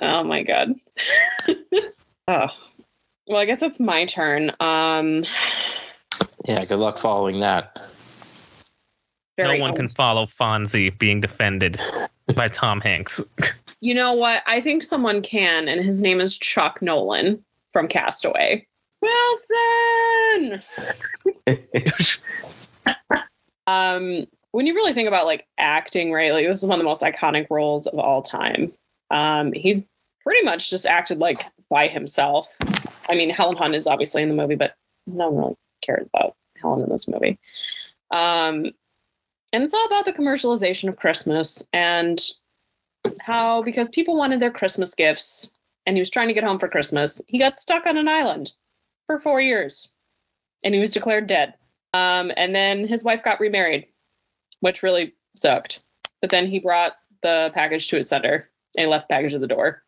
[0.00, 0.74] oh my god.
[2.28, 2.48] oh,
[3.26, 4.52] well, I guess it's my turn.
[4.60, 5.24] Um,
[6.44, 7.80] yeah, good luck following that.
[9.36, 11.80] very no one can follow Fonzie being defended
[12.34, 13.22] by Tom Hanks.
[13.80, 14.42] You know what?
[14.46, 18.66] I think someone can, and his name is Chuck Nolan from Castaway.
[19.00, 20.62] Wilson.
[23.66, 26.32] um, when you really think about like acting, right?
[26.32, 28.72] Like this is one of the most iconic roles of all time.
[29.10, 29.86] Um, he's
[30.22, 32.48] pretty much just acted like by himself.
[33.08, 34.74] I mean, Helen Hunt is obviously in the movie, but
[35.06, 37.38] no one really cared about Helen in this movie.
[38.10, 38.70] Um,
[39.52, 42.20] and it's all about the commercialization of Christmas and
[43.20, 45.54] how because people wanted their Christmas gifts
[45.86, 48.52] and he was trying to get home for Christmas, he got stuck on an island
[49.06, 49.92] for four years
[50.62, 51.54] and he was declared dead.
[51.94, 53.86] Um, and then his wife got remarried,
[54.60, 55.80] which really sucked.
[56.20, 59.40] But then he brought the package to his sender and he left the package at
[59.40, 59.82] the door.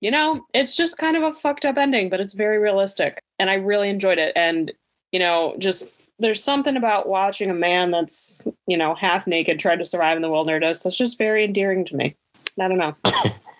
[0.00, 3.22] You know, it's just kind of a fucked up ending, but it's very realistic.
[3.38, 4.32] And I really enjoyed it.
[4.36, 4.72] And,
[5.10, 5.88] you know, just
[6.20, 10.22] there's something about watching a man that's, you know, half naked try to survive in
[10.22, 12.16] the wilderness that's just very endearing to me.
[12.60, 12.96] I don't know.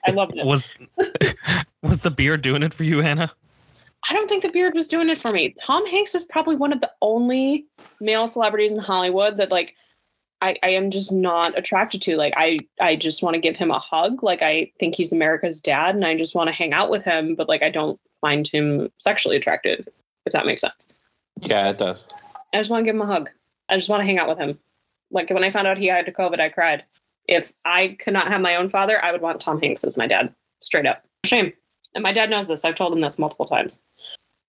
[0.06, 0.46] I loved it.
[0.46, 0.74] Was
[1.82, 3.30] was the beer doing it for you, Anna?
[4.08, 5.54] I don't think the beard was doing it for me.
[5.60, 7.66] Tom Hanks is probably one of the only
[8.00, 9.74] male celebrities in Hollywood that like
[10.40, 12.16] I, I am just not attracted to.
[12.16, 14.22] Like I I just want to give him a hug.
[14.22, 17.34] Like I think he's America's dad and I just want to hang out with him,
[17.34, 19.88] but like I don't find him sexually attractive,
[20.26, 20.94] if that makes sense.
[21.40, 22.06] Yeah, it does.
[22.52, 23.30] I just want to give him a hug.
[23.68, 24.58] I just want to hang out with him.
[25.10, 26.84] Like when I found out he had COVID, I cried.
[27.26, 30.06] If I could not have my own father, I would want Tom Hanks as my
[30.06, 30.34] dad.
[30.60, 31.04] Straight up.
[31.24, 31.52] Shame.
[31.94, 32.64] And my dad knows this.
[32.64, 33.82] I've told him this multiple times.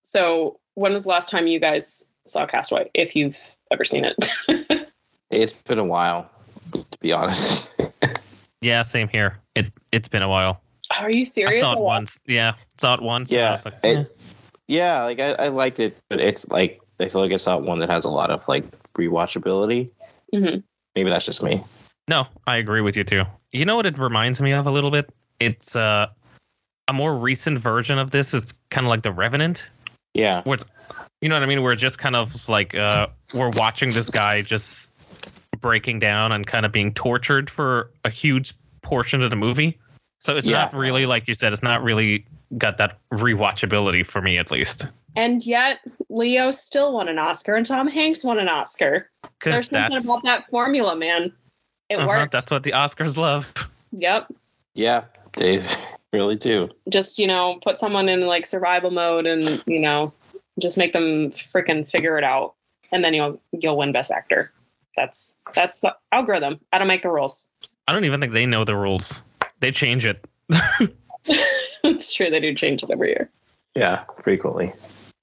[0.02, 2.90] So when was the last time you guys saw Castaway?
[2.94, 3.38] If you've
[3.70, 4.16] ever seen it.
[5.30, 6.28] It's been a while,
[6.72, 7.70] to be honest.
[8.62, 9.38] Yeah, same here.
[9.54, 10.60] It it's been a while.
[10.98, 11.60] Are you I serious?
[11.60, 12.18] saw it once.
[12.26, 13.30] Yeah, saw it once.
[13.30, 14.00] Yeah, like, eh.
[14.00, 14.18] it-
[14.68, 17.78] Yeah, like I, I liked it, but it's like I feel like it's not one
[17.78, 19.90] that has a lot of like rewatchability.
[20.34, 20.62] Mhm.
[20.94, 21.62] Maybe that's just me.
[22.08, 23.22] No, I agree with you too.
[23.52, 25.08] You know what it reminds me of a little bit?
[25.38, 26.08] It's uh,
[26.90, 28.34] a more recent version of this.
[28.34, 29.66] is kind of like The Revenant,
[30.12, 30.64] Yeah, where it's,
[31.20, 31.62] you know what I mean?
[31.62, 34.92] Where it's just kind of like uh, we're watching this guy just
[35.60, 39.78] breaking down and kind of being tortured for a huge portion of the movie.
[40.18, 40.58] So it's Yeah.
[40.62, 41.52] not really like you said.
[41.52, 42.26] It's not really
[42.58, 44.88] got that rewatchability for me, at least.
[45.16, 49.10] And yet, Leo still won an Oscar, and Tom Hanks won an Oscar.
[49.44, 51.32] There's something that's about that formula, man.
[51.88, 52.32] It uh-huh, works.
[52.32, 53.52] that's what the Oscars love.
[53.92, 54.32] Yep.
[54.74, 55.04] yeah,
[55.36, 55.62] they
[56.12, 56.68] really do.
[56.88, 60.12] Just you know, put someone in like survival mode, and you know,
[60.58, 62.54] just make them freaking figure it out,
[62.92, 64.50] and then you'll you'll win Best Actor.
[64.96, 66.60] That's that's the algorithm.
[66.72, 67.46] I don't make the rules.
[67.88, 69.22] I don't even think they know the rules.
[69.60, 70.24] They change it.
[71.84, 72.30] it's true.
[72.30, 73.30] They do change it every year.
[73.74, 74.72] Yeah, frequently.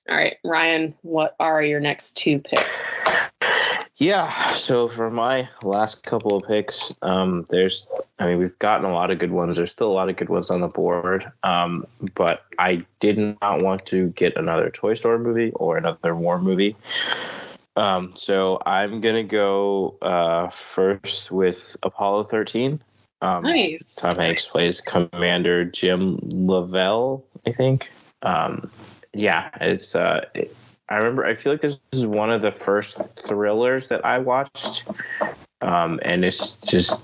[0.09, 0.93] All right, Ryan.
[1.01, 2.85] What are your next two picks?
[3.99, 7.87] Yeah, so for my last couple of picks, um, there's,
[8.19, 9.57] I mean, we've gotten a lot of good ones.
[9.57, 11.83] There's still a lot of good ones on the board, um,
[12.13, 16.75] but I did not want to get another Toy Story movie or another War movie.
[17.75, 22.79] Um, so I'm gonna go uh, first with Apollo 13.
[23.23, 23.95] Um, Nice.
[23.95, 27.91] Tom Hanks plays Commander Jim Lovell, I think.
[28.21, 28.69] Um,
[29.13, 29.95] yeah, it's.
[29.95, 30.55] Uh, it,
[30.89, 31.25] I remember.
[31.25, 34.85] I feel like this is one of the first thrillers that I watched,
[35.61, 37.01] um, and it's just.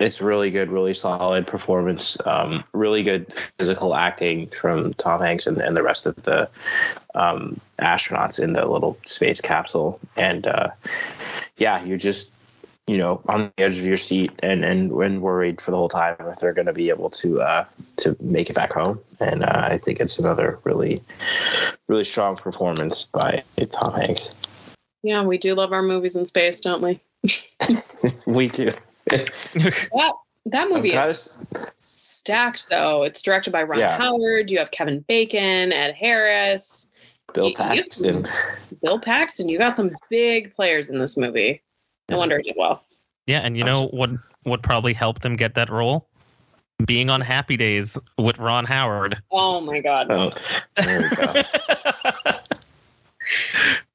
[0.00, 2.18] It's really good, really solid performance.
[2.26, 6.48] Um, really good physical acting from Tom Hanks and, and the rest of the
[7.14, 10.00] um, astronauts in the little space capsule.
[10.16, 10.70] And uh,
[11.56, 12.32] yeah, you just
[12.88, 15.88] you know on the edge of your seat and and, and worried for the whole
[15.88, 17.64] time if they're going to be able to uh
[17.96, 21.00] to make it back home and uh, i think it's another really
[21.88, 24.32] really strong performance by tom hanks
[25.04, 27.00] Yeah, we do love our movies in space, don't we?
[28.26, 28.72] we do
[29.10, 30.12] That
[30.46, 31.46] that movie is
[31.80, 33.02] stacked, though.
[33.04, 33.96] It's directed by Ron Yeah.
[33.96, 34.50] Howard.
[34.50, 36.90] You have Kevin Bacon, Ed Harris,
[37.32, 38.28] bill paxton
[38.82, 39.48] Bill Paxton.
[39.48, 41.62] You got some big players in this movie.
[42.12, 42.84] No wonder it did well.
[43.26, 44.10] Yeah, and you know what?
[44.44, 46.08] What probably helped him get that role?
[46.84, 49.20] Being on Happy Days with Ron Howard.
[49.30, 50.32] Oh my God, oh
[50.76, 51.32] there we go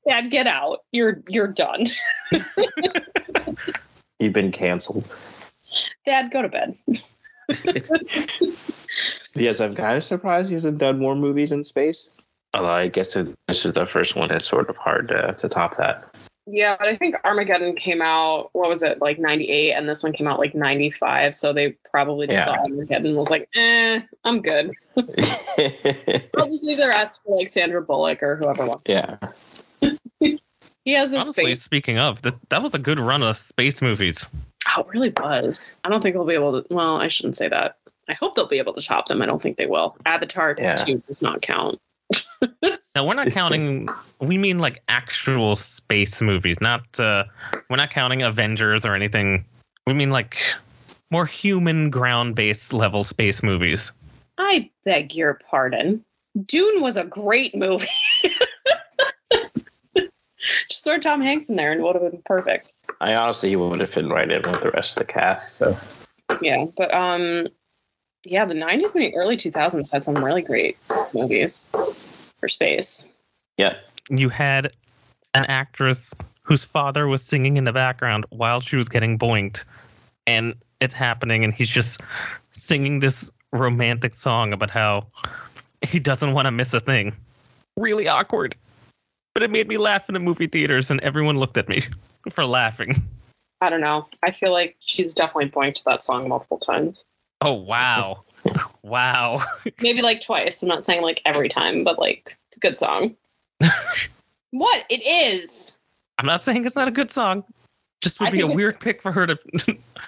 [0.08, 0.84] Dad, get out!
[0.94, 1.86] You're you're done.
[4.20, 5.06] you've been canceled
[6.06, 6.78] Dad, go to bed.
[9.36, 12.10] yes i'm kind of surprised he hasn't done more movies in space
[12.56, 15.78] although i guess this is the first one it's sort of hard to, to top
[15.78, 16.14] that
[16.50, 18.50] Yeah, but I think Armageddon came out.
[18.54, 21.36] What was it like '98, and this one came out like '95.
[21.36, 22.56] So they probably just Yeah.
[22.56, 24.72] saw Armageddon and was like, "Eh, I'm good.
[24.96, 25.04] I'll
[26.48, 29.20] just leave the rest for like Sandra Bullock or whoever wants." to."
[29.82, 29.98] yeah
[30.86, 31.62] He has his Honestly, face.
[31.62, 34.30] speaking of, that, that was a good run of space movies.
[34.78, 35.74] Oh, it really was.
[35.84, 36.74] I don't think they'll be able to.
[36.74, 37.76] Well, I shouldn't say that.
[38.08, 39.22] I hope they'll be able to top them.
[39.22, 39.98] I don't think they will.
[40.06, 40.76] Avatar Yeah.
[40.76, 41.78] 2 does not count.
[42.98, 43.90] Now we're not counting.
[44.20, 47.00] we mean like actual space movies, not.
[47.00, 47.26] Uh,
[47.70, 49.46] we're not counting Avengers or anything.
[49.86, 50.40] We mean like
[51.12, 53.92] more human ground-based level space movies.
[54.40, 56.04] I beg your pardon.
[56.46, 57.86] Dune was a great movie.
[60.70, 62.74] Just throw Tom Hanks in there and it would have been perfect.
[63.00, 65.56] I honestly would have fit right in with the rest of the cast.
[65.56, 65.78] So
[66.42, 67.48] Yeah, but um,
[68.26, 70.78] yeah, the '90s and the early 2000s had some really great
[71.14, 71.68] movies
[72.40, 73.10] for space.
[73.58, 73.76] yeah,
[74.10, 74.72] You had
[75.34, 79.66] an actress whose father was singing in the background while she was getting boinked,
[80.26, 82.02] and it's happening, and he's just
[82.52, 85.02] singing this romantic song about how
[85.82, 87.14] he doesn't want to miss a thing.
[87.78, 88.56] Really awkward.
[89.34, 91.82] But it made me laugh in the movie theaters, and everyone looked at me
[92.30, 92.96] for laughing.
[93.62, 94.08] I don't know.
[94.24, 97.06] I feel like she's definitely boinked that song multiple times.
[97.42, 98.24] Oh, wow.
[98.88, 99.42] Wow.
[99.82, 100.62] Maybe like twice.
[100.62, 103.16] I'm not saying like every time, but like it's a good song.
[104.52, 104.86] what?
[104.90, 105.78] It is.
[106.18, 107.44] I'm not saying it's not a good song.
[108.02, 109.38] Just I would be a think it's- weird pick for her to.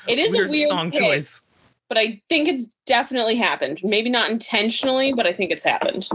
[0.07, 1.45] It is weird a weird song pick, choice.
[1.87, 3.79] but I think it's definitely happened.
[3.83, 6.07] Maybe not intentionally, but I think it's happened.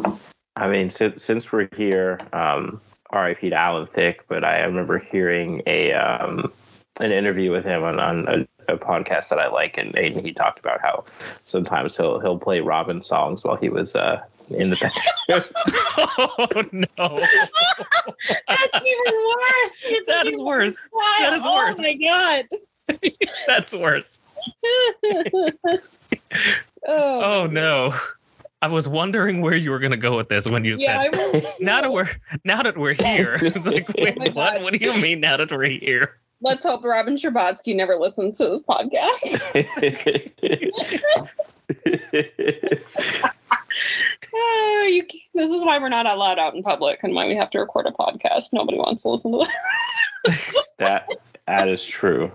[0.56, 3.50] I mean, since since we're here, um, R.I.P.
[3.50, 6.52] to Alan Thicke, but I remember hearing a um,
[7.00, 10.32] an interview with him on, on a, a podcast that I like, and, and he
[10.32, 11.04] talked about how
[11.44, 15.44] sometimes he'll he'll play Robin songs while he was uh, in the bedroom.
[15.98, 16.86] oh, no.
[18.48, 19.76] That's even worse.
[19.86, 20.74] It's That even is worse.
[20.92, 21.20] wild.
[21.20, 21.78] That is oh worse.
[21.78, 22.48] my god.
[23.46, 24.18] That's worse.
[26.86, 27.92] oh, Oh no.
[28.62, 31.34] I was wondering where you were gonna go with this when you Yeah, I said
[31.34, 31.46] was.
[31.60, 32.08] now that we're
[32.44, 33.36] now that we're here.
[33.42, 34.34] It's like, wait, Oh what?
[34.54, 34.62] God.
[34.62, 36.16] What do you mean now that we're here?
[36.44, 39.40] Let's hope Robin Scherbatsky never listens to this podcast.
[44.36, 45.04] Oh, you,
[45.34, 47.86] this is why we're not allowed out in public and why we have to record
[47.86, 48.52] a podcast.
[48.52, 49.46] Nobody wants to listen to
[50.24, 50.40] this.
[50.78, 51.08] that
[51.46, 52.30] that is true.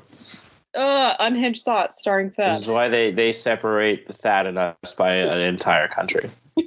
[0.76, 2.56] Uh, unhinged thoughts starring Thad.
[2.56, 6.30] This is why they they separate the Thad and us by an entire country.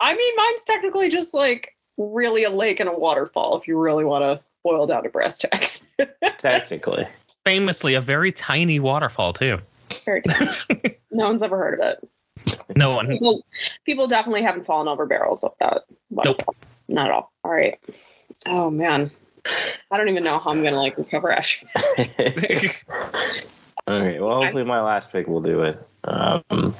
[0.00, 4.04] I mean, mine's technically just like really a lake and a waterfall if you really
[4.04, 5.86] want to boil down to brass tacks.
[6.38, 7.06] Technically,
[7.44, 9.58] Famously, a very tiny waterfall too.
[10.04, 10.50] Very tiny.
[11.10, 12.08] no one's ever heard of it.
[12.76, 13.06] No one.
[13.06, 13.44] People,
[13.86, 15.84] people definitely haven't fallen over barrels of that.
[16.10, 16.54] waterfall.
[16.88, 17.32] Not at all.
[17.44, 17.78] All right.
[18.46, 19.10] Oh man.
[19.90, 21.66] I don't even know how I'm gonna like recover after.
[21.98, 22.76] okay.
[23.86, 25.88] Well, hopefully my last pick will do it.
[26.04, 26.74] Um,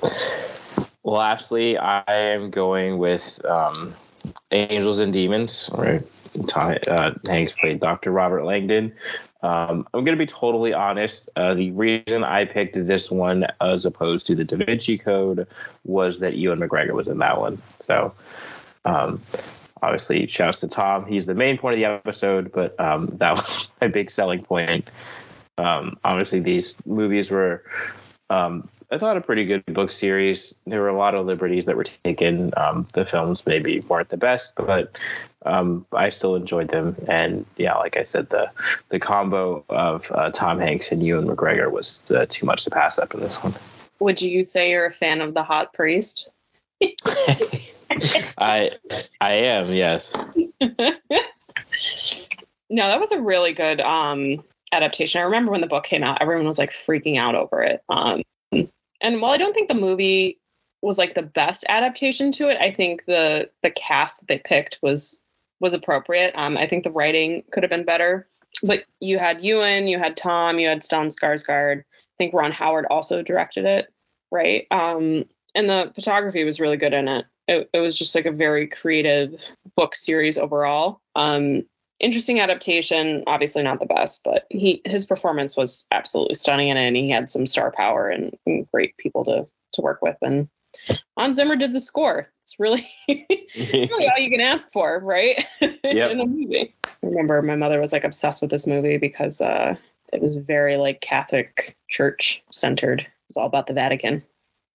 [1.05, 3.95] lastly, I am going with um,
[4.51, 5.71] Angels and Demons.
[5.73, 6.03] Right.
[6.55, 8.11] Uh, Hanks played Dr.
[8.11, 8.93] Robert Langdon.
[9.43, 11.29] Um, I'm going to be totally honest.
[11.37, 15.47] Uh, the reason I picked this one as opposed to the Da Vinci Code
[15.85, 17.61] was that Ewan McGregor was in that one.
[17.87, 18.13] So,
[18.85, 19.21] um,
[19.83, 21.07] obviously, shouts to Tom.
[21.07, 24.89] He's the main point of the episode, but um, that was my big selling point.
[25.57, 27.63] Um, obviously, these movies were,
[28.31, 30.55] um, I thought, a pretty good book series.
[30.67, 32.53] There were a lot of liberties that were taken.
[32.57, 34.97] Um, the films maybe weren't the best, but
[35.45, 36.97] um, I still enjoyed them.
[37.07, 38.51] And yeah, like I said, the
[38.89, 42.99] the combo of uh, Tom Hanks and Ewan McGregor was uh, too much to pass
[42.99, 43.53] up in this one.
[44.01, 46.29] Would you say you're a fan of the hot priest?
[48.39, 48.71] I
[49.21, 50.13] I am yes.
[52.71, 55.21] No, that was a really good um adaptation.
[55.21, 57.83] I remember when the book came out, everyone was like freaking out over it.
[57.89, 58.23] Um
[59.01, 60.39] and while I don't think the movie
[60.83, 64.79] was like the best adaptation to it, I think the the cast that they picked
[64.83, 65.21] was
[65.61, 66.33] was appropriate.
[66.37, 68.29] Um I think the writing could have been better.
[68.63, 71.81] But you had Ewan, you had Tom, you had Stellan Skarsgård.
[71.81, 71.85] I
[72.19, 73.93] think Ron Howard also directed it,
[74.31, 74.67] right?
[74.71, 77.27] Um and the photography was really good in it.
[77.49, 79.43] It, it was just like a very creative
[79.77, 81.01] book series overall.
[81.17, 81.65] Um,
[82.01, 86.87] interesting adaptation obviously not the best but he his performance was absolutely stunning in it
[86.87, 90.49] and he had some star power and, and great people to to work with and
[91.17, 96.11] Hans Zimmer did the score it's really really all you can ask for right Yep.
[96.11, 99.75] in a movie I remember my mother was like obsessed with this movie because uh
[100.13, 104.23] it was very like Catholic church centered it was all about the Vatican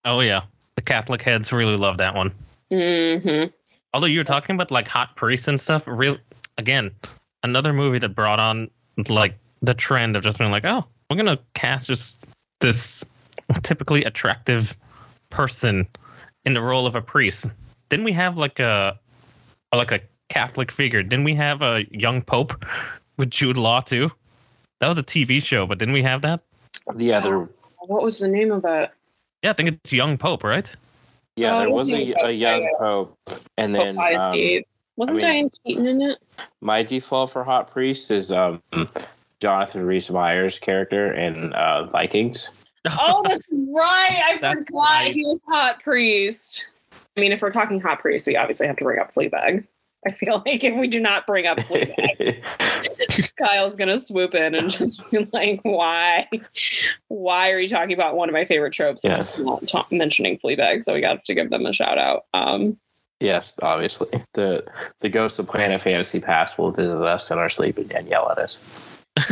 [0.05, 0.41] Oh yeah,
[0.75, 2.31] the Catholic heads really love that one.
[2.71, 3.49] Mm-hmm.
[3.93, 6.17] Although you were talking about like hot priests and stuff, real
[6.57, 6.91] again,
[7.43, 8.69] another movie that brought on
[9.09, 13.05] like the trend of just being like, oh, we're gonna cast just this
[13.63, 14.77] typically attractive
[15.29, 15.87] person
[16.45, 17.51] in the role of a priest.
[17.89, 18.99] Didn't we have like a
[19.75, 21.03] like a Catholic figure?
[21.03, 22.65] Didn't we have a young pope
[23.17, 24.11] with Jude Law too?
[24.79, 26.41] That was a TV show, but didn't we have that?
[26.95, 28.93] the other what was the name of that?
[29.41, 30.73] Yeah, I think it's Young Pope, right?
[31.35, 32.67] yeah, there was was a, young a Pope, young yeah, yeah.
[32.77, 33.17] pope,
[33.57, 34.65] and then Pope Pius um, VIII.
[34.95, 36.19] Wasn't I mean- Diane Keaton in it
[36.61, 38.61] my default for hot priest is um,
[39.41, 42.49] Jonathan Rhys Meyers' character in uh, Vikings.
[42.99, 44.21] Oh, that's right.
[44.25, 45.13] I That's forgot right.
[45.13, 46.67] he was hot priest.
[47.15, 49.65] I mean, if we're talking hot priest, we obviously have to bring up Fleabag.
[50.05, 52.43] I feel like if we do not bring up Fleabag,
[53.37, 56.27] Kyle's gonna swoop in and just be like, "Why?
[57.07, 59.37] Why are you talking about one of my favorite tropes and Yes.
[59.37, 62.25] just not ta- mentioning Fleabag?" So we got to give them a shout out.
[62.33, 62.77] Um,
[63.23, 64.63] yes, obviously the
[64.99, 68.37] the ghost of Planet Fantasy Past will visit us in our sleep and, yell at
[68.37, 68.59] us.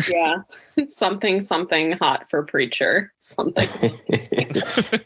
[0.10, 0.38] yeah,
[0.86, 3.13] something, something hot for preacher.
[3.19, 3.69] Something.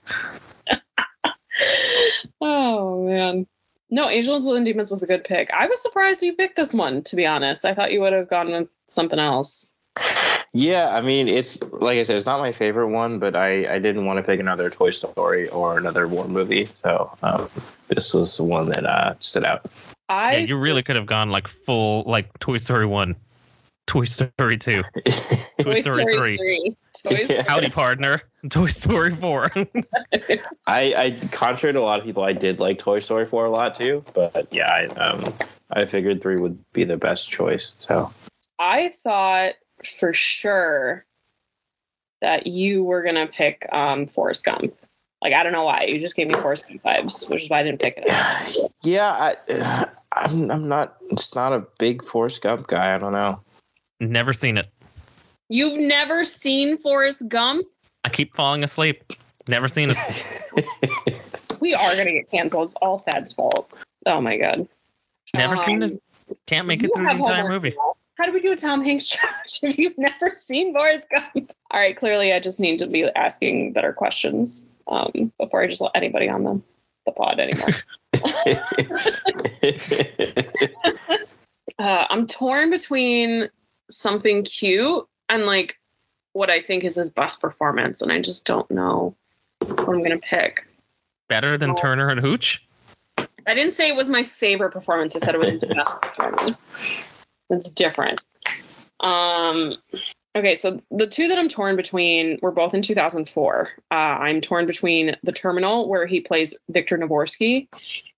[2.41, 3.47] oh man.
[3.91, 5.49] No, Angels and Demons was a good pick.
[5.51, 7.65] I was surprised you picked this one, to be honest.
[7.65, 9.73] I thought you would have gone with something else.
[10.53, 13.79] yeah, I mean it's like I said, it's not my favorite one, but I I
[13.79, 17.47] didn't want to pick another Toy Story or another war movie, so um,
[17.87, 19.69] this was the one that uh, stood out.
[20.09, 23.15] I yeah, you really could have gone like full like Toy Story one,
[23.87, 24.83] Toy Story two,
[25.59, 26.03] Toy, Story,
[26.37, 27.43] three, Toy Story.
[27.47, 29.51] Howdy Partner, Toy Story four.
[30.67, 33.49] I, I contrary to a lot of people, I did like Toy Story 4 a
[33.49, 34.03] lot too.
[34.13, 35.33] But yeah, I um
[35.71, 37.75] I figured three would be the best choice.
[37.79, 38.11] So
[38.59, 39.53] I thought
[39.99, 41.05] for sure
[42.21, 44.73] that you were gonna pick um Forrest Gump.
[45.25, 45.85] Like I don't know why.
[45.87, 48.71] You just gave me Forrest Gump vibes, which is why I didn't pick it.
[48.83, 49.09] yeah,
[49.49, 52.93] I I'm I'm not it's not a big Forrest Gump guy.
[52.93, 53.39] I don't know.
[53.99, 54.67] Never seen it.
[55.49, 57.65] You've never seen Forrest Gump?
[58.03, 59.13] I keep falling asleep.
[59.47, 61.19] Never seen it.
[61.59, 62.65] we are gonna get canceled.
[62.65, 63.73] It's all Thad's fault.
[64.05, 64.67] Oh my god.
[65.33, 66.37] Never seen Um, it.
[66.45, 67.71] Can't make it through the entire movie.
[67.71, 67.95] now.
[68.19, 71.51] How do we do a Tom Hanks challenge if you've never seen Forrest Gump?
[71.71, 75.81] All right, clearly I just need to be asking better questions um, before I just
[75.81, 76.61] let anybody on the,
[77.05, 77.75] the pod anymore.
[81.79, 83.49] uh, I'm torn between
[83.89, 85.79] something cute and like
[86.33, 89.15] what I think is his best performance, and I just don't know
[89.59, 90.65] what I'm gonna pick.
[91.29, 91.75] Better than Oh.
[91.75, 92.65] Turner and Hooch.
[93.17, 95.15] I didn't say it was my favorite performance.
[95.15, 96.59] I said it was his best performance.
[97.49, 98.21] It's different.
[98.99, 99.75] Um,
[100.35, 103.69] okay, so the two that I'm torn between were both in 2004.
[103.91, 107.67] Uh, I'm torn between The Terminal, where he plays Victor Navorsky,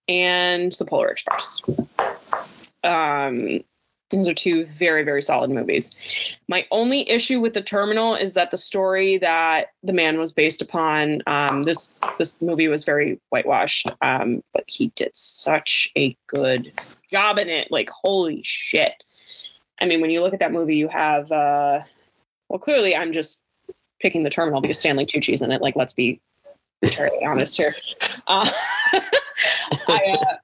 [0.07, 1.61] and The Polar Express.
[2.83, 3.61] Um,
[4.09, 5.95] those are two very, very solid movies.
[6.47, 10.61] My only issue with The Terminal is that the story that the man was based
[10.61, 16.71] upon, um, this this movie was very whitewashed, um, but he did such a good
[17.11, 17.69] job in it.
[17.69, 19.03] Like, holy shit.
[19.81, 21.81] I mean, when you look at that movie, you have, uh,
[22.49, 23.43] well, clearly I'm just
[23.99, 25.61] picking The Terminal because Stanley Tucci's in it.
[25.61, 26.19] Like, let's be
[26.81, 27.75] entirely honest here.
[28.27, 28.49] Uh,
[29.87, 30.35] I, uh,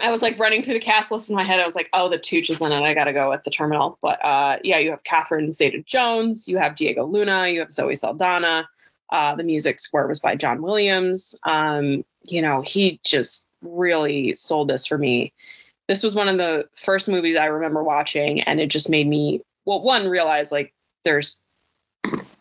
[0.00, 1.60] I was like running through the cast list in my head.
[1.60, 2.82] I was like, oh, the Tooch is in it.
[2.82, 3.98] I got to go with the terminal.
[4.02, 7.94] But uh, yeah, you have Catherine Zeta Jones, you have Diego Luna, you have Zoe
[7.94, 8.68] Saldana.
[9.10, 11.38] Uh, the music score was by John Williams.
[11.44, 15.32] Um, you know, he just really sold this for me.
[15.86, 19.42] This was one of the first movies I remember watching, and it just made me,
[19.66, 20.72] well, one, realize like
[21.04, 21.42] there's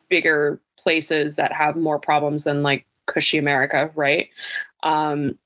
[0.10, 4.30] bigger places that have more problems than like cushy America, right?
[4.84, 5.38] Um,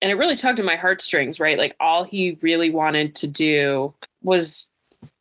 [0.00, 1.58] and it really tugged at my heartstrings, right?
[1.58, 4.68] Like all he really wanted to do was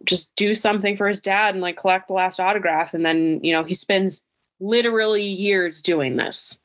[0.06, 2.94] just do something for his dad and like collect the last autograph.
[2.94, 4.26] And then, you know, he spends
[4.60, 6.60] literally years doing this,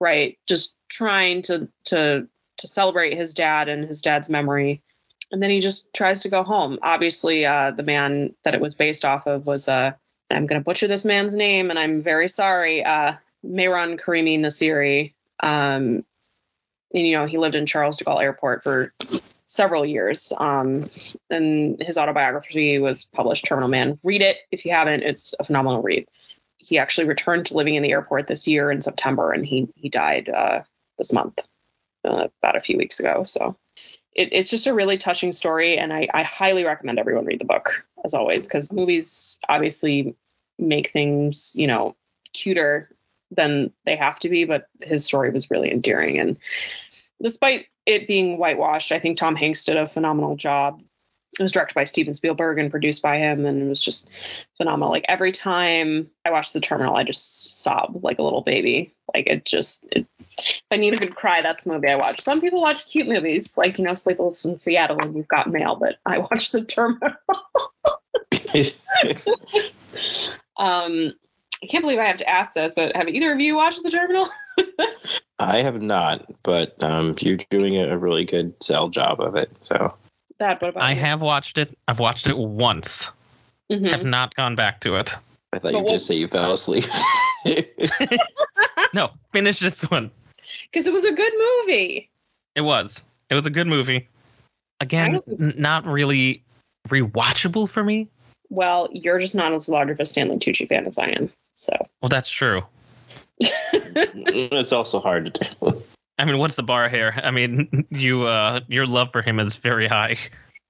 [0.00, 0.38] right?
[0.46, 4.82] Just trying to to to celebrate his dad and his dad's memory.
[5.30, 6.78] And then he just tries to go home.
[6.82, 9.92] Obviously, uh, the man that it was based off of was uh,
[10.30, 13.14] I'm going to butcher this man's name, and I'm very sorry, uh,
[13.44, 15.12] Mehran Karimi Nasiri.
[15.40, 16.04] Um,
[16.94, 18.92] and, you know, he lived in Charles de Gaulle Airport for
[19.44, 20.32] several years.
[20.38, 20.84] Um,
[21.30, 23.98] and his autobiography was published, Terminal Man.
[24.02, 25.02] Read it if you haven't.
[25.02, 26.06] It's a phenomenal read.
[26.56, 29.88] He actually returned to living in the airport this year in September, and he he
[29.88, 30.62] died uh,
[30.98, 31.38] this month,
[32.04, 33.22] uh, about a few weeks ago.
[33.22, 33.56] So
[34.16, 37.44] it, it's just a really touching story, and I, I highly recommend everyone read the
[37.44, 40.14] book as always, because movies obviously
[40.58, 41.94] make things you know
[42.32, 42.90] cuter
[43.30, 46.18] than they have to be, but his story was really endearing.
[46.18, 46.38] And
[47.22, 50.82] despite it being whitewashed, I think Tom Hanks did a phenomenal job.
[51.38, 54.08] It was directed by Steven Spielberg and produced by him, and it was just
[54.56, 54.90] phenomenal.
[54.90, 58.94] Like every time I watched The Terminal, I just sob like a little baby.
[59.12, 60.06] Like it just, it,
[60.38, 62.20] if I need a good cry, that's the movie I watch.
[62.20, 65.76] Some people watch cute movies, like you know, Sleepless in Seattle, and We've Got Mail,
[65.76, 67.00] but I watch The Terminal.
[70.56, 71.12] um,
[71.62, 73.90] I can't believe I have to ask this, but have either of you watched The
[73.90, 74.28] Terminal?
[75.38, 79.50] I have not, but um, you're doing a really good sell job of it.
[79.60, 79.94] So
[80.38, 81.00] That, what about I you?
[81.00, 81.76] have watched it.
[81.88, 83.10] I've watched it once.
[83.70, 83.88] Mhm.
[83.90, 85.16] Have not gone back to it.
[85.52, 86.84] I thought But you were going to say you fell asleep.
[88.94, 90.10] No, finish this one.
[90.70, 92.08] because it was a good movie.
[92.54, 93.04] It was.
[93.30, 94.08] It was a good movie.
[94.80, 96.42] Again, was- n- not really
[96.88, 98.08] rewatchable for me.
[98.48, 101.30] Well, you're just not as large of a Stanley Tucci fan as I am.
[101.54, 102.62] So Well, that's true.
[103.40, 105.82] it's also hard to do.
[106.18, 107.14] I mean, what's the bar here?
[107.22, 110.16] I mean, you uh your love for him is very high.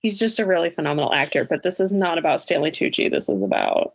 [0.00, 1.44] he's just a really phenomenal actor.
[1.44, 3.10] But this is not about Stanley Tucci.
[3.10, 3.94] This is about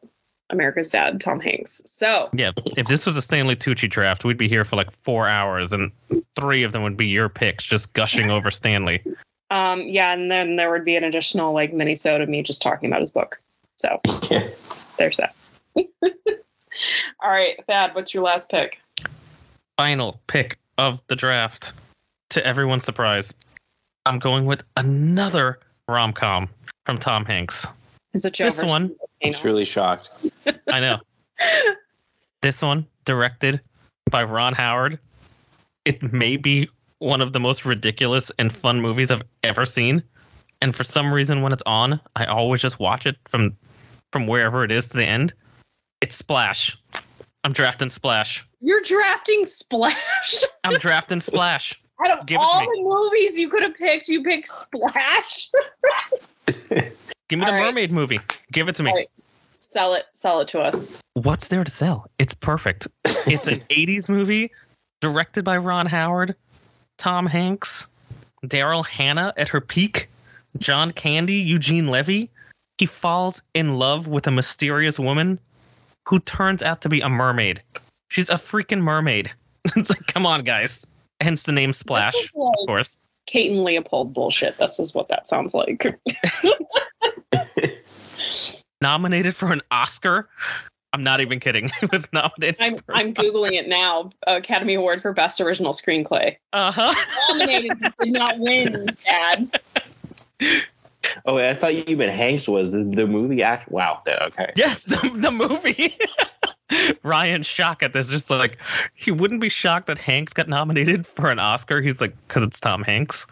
[0.49, 1.81] America's Dad, Tom Hanks.
[1.85, 5.27] So Yeah, if this was a Stanley Tucci draft, we'd be here for like four
[5.29, 5.91] hours, and
[6.39, 9.01] three of them would be your picks, just gushing over Stanley.
[9.49, 12.99] um, yeah, and then there would be an additional like mini-sode me just talking about
[13.01, 13.41] his book.
[13.77, 13.99] So
[14.29, 14.49] Yeah.
[14.97, 15.33] there's that.
[17.21, 18.81] All right, Thad, what's your last pick?
[19.77, 21.73] Final pick of the draft.
[22.31, 23.33] To everyone's surprise,
[24.05, 26.49] I'm going with another rom com
[26.85, 27.67] from Tom Hanks.
[28.13, 29.09] Is it This one, Volcano?
[29.21, 30.09] It's really shocked.
[30.71, 30.99] I know.
[32.41, 33.61] this one, directed
[34.09, 34.97] by Ron Howard.
[35.85, 36.69] It may be
[36.99, 40.01] one of the most ridiculous and fun movies I've ever seen.
[40.61, 43.55] And for some reason, when it's on, I always just watch it from
[44.11, 45.33] from wherever it is to the end.
[46.01, 46.77] It's Splash.
[47.43, 48.45] I'm drafting Splash.
[48.61, 50.43] You're drafting Splash.
[50.63, 51.79] I'm drafting Splash.
[52.05, 55.49] Out of Give all the movies you could have picked, you picked Splash.
[56.47, 57.65] Give me the All right.
[57.65, 58.19] mermaid movie.
[58.51, 58.91] Give it to me.
[58.91, 59.09] Right.
[59.59, 60.05] Sell it.
[60.13, 60.97] Sell it to us.
[61.13, 62.07] What's there to sell?
[62.19, 62.87] It's perfect.
[63.05, 64.51] It's an 80s movie
[64.99, 66.35] directed by Ron Howard.
[66.97, 67.87] Tom Hanks,
[68.45, 70.09] Daryl Hannah at her peak,
[70.57, 72.29] John Candy, Eugene Levy.
[72.77, 75.39] He falls in love with a mysterious woman
[76.07, 77.61] who turns out to be a mermaid.
[78.09, 79.31] She's a freaking mermaid.
[79.75, 80.85] it's like, come on, guys.
[81.21, 82.99] Hence the name Splash, like of course.
[83.27, 84.57] Kate and Leopold bullshit.
[84.57, 85.85] This is what that sounds like.
[88.81, 90.27] Nominated for an Oscar.
[90.93, 91.71] I'm not even kidding.
[91.81, 92.57] It was nominated.
[92.59, 94.09] I'm I'm googling it now.
[94.27, 96.35] Academy Award for Best Original Screenplay.
[96.51, 96.93] Uh huh.
[97.29, 98.87] Nominated, did not win.
[99.05, 99.61] Dad.
[101.25, 103.71] Oh, I thought you meant Hanks was the, the movie act.
[103.71, 104.01] Wow.
[104.07, 104.51] Okay.
[104.55, 105.97] Yes, the, the movie.
[107.03, 108.09] Ryan's shocked at this.
[108.09, 108.57] Just like
[108.95, 111.81] he wouldn't be shocked that Hanks got nominated for an Oscar.
[111.81, 113.25] He's like, because it's Tom Hanks.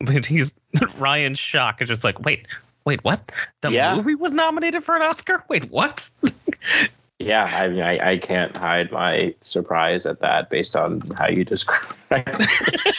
[0.00, 0.54] But he's
[0.98, 2.46] Ryan's shock is just like, wait,
[2.84, 3.32] wait, what?
[3.62, 3.94] The Yeah.
[3.94, 5.44] movie was nominated for an Oscar?
[5.48, 6.08] Wait, what?
[7.18, 11.44] Yeah, I mean, I, I can't hide my surprise at that based on how you
[11.44, 12.94] describe it.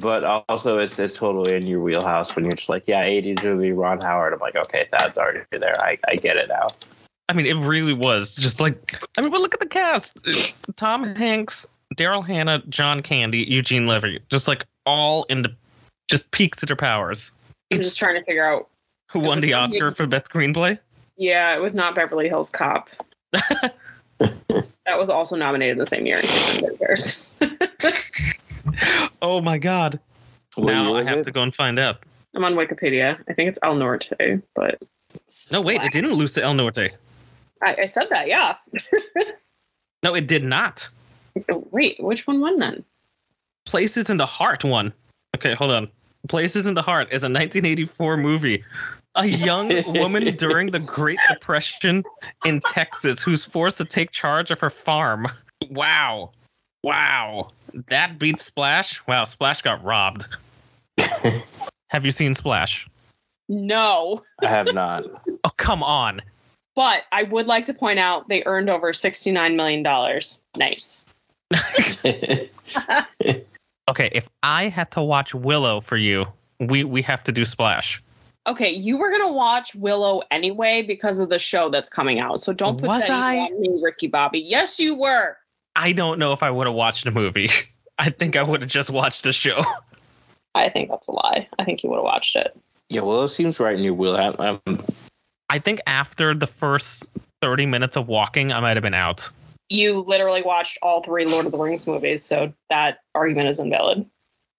[0.00, 3.72] But also, it's it's totally in your wheelhouse when you're just like, yeah, 80s movie,
[3.72, 4.32] Ron Howard.
[4.32, 5.80] I'm like, okay, that's already there.
[5.82, 6.68] I, I get it now.
[7.28, 10.18] I mean, it really was just like, I mean, but look at the cast:
[10.76, 11.66] Tom Hanks,
[11.96, 15.54] Daryl Hannah, John Candy, Eugene Levy, just like all into
[16.08, 17.32] just peaks at their powers.
[17.72, 18.68] I'm just trying to figure out.
[19.10, 20.78] Who won the Oscar for best screenplay?
[21.16, 22.88] Yeah, it was not Beverly Hills Cop.
[24.22, 26.22] that was also nominated the same year.
[28.66, 29.10] in case anybody cares.
[29.22, 30.00] Oh my god!
[30.54, 31.24] What now I have it?
[31.24, 31.98] to go and find out.
[32.34, 33.18] I'm on Wikipedia.
[33.28, 34.82] I think it's El Norte, but
[35.52, 36.90] No, wait, it didn't lose to El Norte.
[37.62, 38.26] I, I said that.
[38.28, 38.56] Yeah.
[40.02, 40.88] No, it did not.
[41.70, 42.84] Wait, which one won then?
[43.66, 44.92] Places in the Heart won.
[45.36, 45.88] Okay, hold on.
[46.28, 48.64] Places in the Heart is a 1984 movie.
[49.14, 52.02] A young woman during the Great Depression
[52.44, 55.26] in Texas who's forced to take charge of her farm.
[55.70, 56.32] Wow.
[56.82, 57.50] Wow.
[57.88, 59.04] That beats Splash?
[59.06, 60.26] Wow, Splash got robbed.
[61.88, 62.88] Have you seen Splash?
[63.48, 65.04] No, I have not.
[65.44, 66.22] Oh, come on.
[66.76, 69.82] but I would like to point out they earned over $69 million.
[70.56, 71.04] Nice.
[73.90, 76.24] Okay, if I had to watch Willow for you,
[76.60, 78.02] we we have to do Splash.
[78.46, 82.40] Okay, you were gonna watch Willow anyway because of the show that's coming out.
[82.40, 83.38] So don't put Was that I?
[83.40, 84.38] on me, Ricky Bobby.
[84.38, 85.36] Yes, you were.
[85.76, 87.48] I don't know if I would have watched a movie.
[87.98, 89.62] I think I would have just watched the show.
[90.54, 91.48] I think that's a lie.
[91.58, 92.56] I think you would have watched it.
[92.88, 94.36] yeah, well, it seems right in your wheelhouse.
[94.38, 94.84] Um,
[95.48, 97.10] I think after the first
[97.40, 99.28] 30 minutes of walking, I might have been out.
[99.68, 104.04] You literally watched all three Lord of the Rings movies, so that argument is invalid.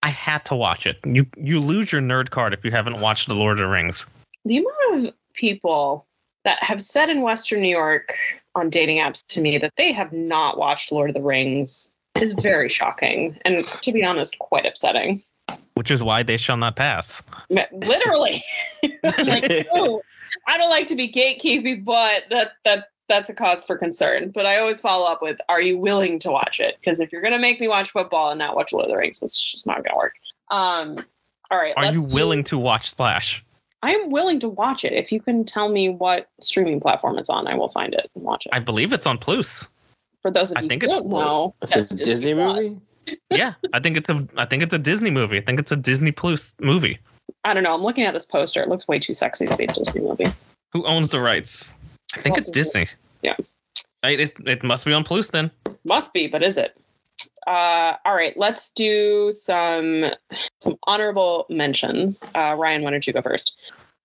[0.01, 0.97] I had to watch it.
[1.05, 4.07] You you lose your nerd card if you haven't watched The Lord of the Rings.
[4.45, 6.05] The amount of people
[6.43, 8.13] that have said in Western New York
[8.55, 12.33] on dating apps to me that they have not watched Lord of the Rings is
[12.33, 15.23] very shocking and, to be honest, quite upsetting.
[15.75, 17.23] Which is why they shall not pass.
[17.49, 18.43] Literally,
[19.03, 20.01] like, oh,
[20.47, 24.29] I don't like to be gatekeeping, but that that that's a cause for concern.
[24.29, 27.23] But I always follow up with, "Are you willing to watch it?" Because if you're
[27.23, 29.83] gonna make me watch football and not watch Lord of the Rings, it's just not
[29.83, 30.13] gonna work.
[30.51, 31.03] Um,
[31.49, 33.43] all right, Are you do- willing to watch Splash?
[33.83, 34.93] I am willing to watch it.
[34.93, 38.23] If you can tell me what streaming platform it's on, I will find it and
[38.23, 38.49] watch it.
[38.53, 39.69] I believe it's on Plus.
[40.21, 42.77] For those of I you think who it's- don't know, it's a that's Disney movie.
[43.29, 45.37] Yeah, I think it's a I think it's a Disney movie.
[45.37, 46.97] I think it's a Disney Plus movie.
[47.43, 47.73] I don't know.
[47.75, 48.63] I'm looking at this poster.
[48.63, 50.27] It looks way too sexy to be a Disney movie.
[50.71, 51.75] Who owns the rights?
[52.15, 52.87] I think it's Disney.
[53.21, 53.35] Yeah.
[54.05, 55.51] It, it, it must be on Plus then.
[55.83, 56.77] Must be, but is it?
[57.47, 60.05] Uh, all right, let's do some
[60.61, 62.31] some honorable mentions.
[62.35, 63.55] Uh, Ryan, why don't you go first?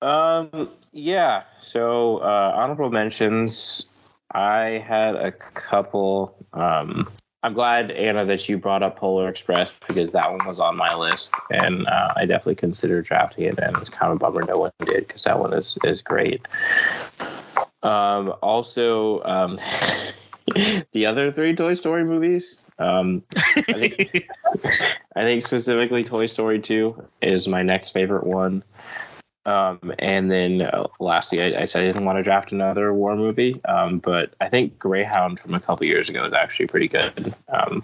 [0.02, 1.44] Um, yeah.
[1.60, 3.88] So uh, honorable mentions.
[4.32, 6.36] I had a couple.
[6.52, 7.08] Um,
[7.42, 10.92] I'm glad Anna that you brought up Polar Express because that one was on my
[10.94, 13.58] list, and uh, I definitely considered drafting it.
[13.58, 16.42] And it's kind of a bummer no one did because that one is is great.
[17.82, 19.60] Um, also, um,
[20.92, 22.60] the other three Toy Story movies.
[22.78, 24.28] Um, I think
[25.16, 28.62] I think specifically Toy Story 2 is my next favorite one.
[29.46, 33.16] Um, and then uh, lastly, I, I said I didn't want to draft another war
[33.16, 37.34] movie, um, but I think Greyhound from a couple years ago is actually pretty good.
[37.48, 37.82] Um,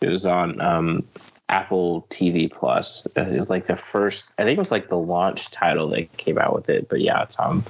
[0.00, 1.04] it was on um,
[1.50, 3.06] Apple TV Plus.
[3.16, 6.16] Uh, It was like the first, I think it was like the launch title that
[6.16, 6.88] came out with it.
[6.88, 7.62] But yeah, Tom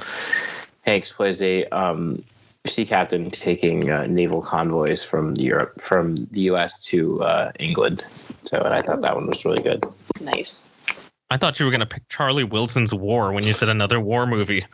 [0.82, 2.22] Hanks plays a um,
[2.66, 6.82] sea captain taking uh, naval convoys from Europe, from the U.S.
[6.84, 8.04] to uh, England.
[8.44, 9.84] So, and I thought that one was really good.
[10.20, 10.70] Nice.
[11.30, 14.66] I thought you were gonna pick Charlie Wilson's War when you said another war movie.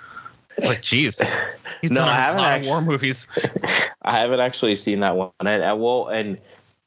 [0.57, 1.21] It's like, geez,
[1.83, 3.29] he's No, done I a haven't lot actually- of war movies.
[4.03, 5.31] I haven't actually seen that one.
[5.41, 6.39] And, and well, and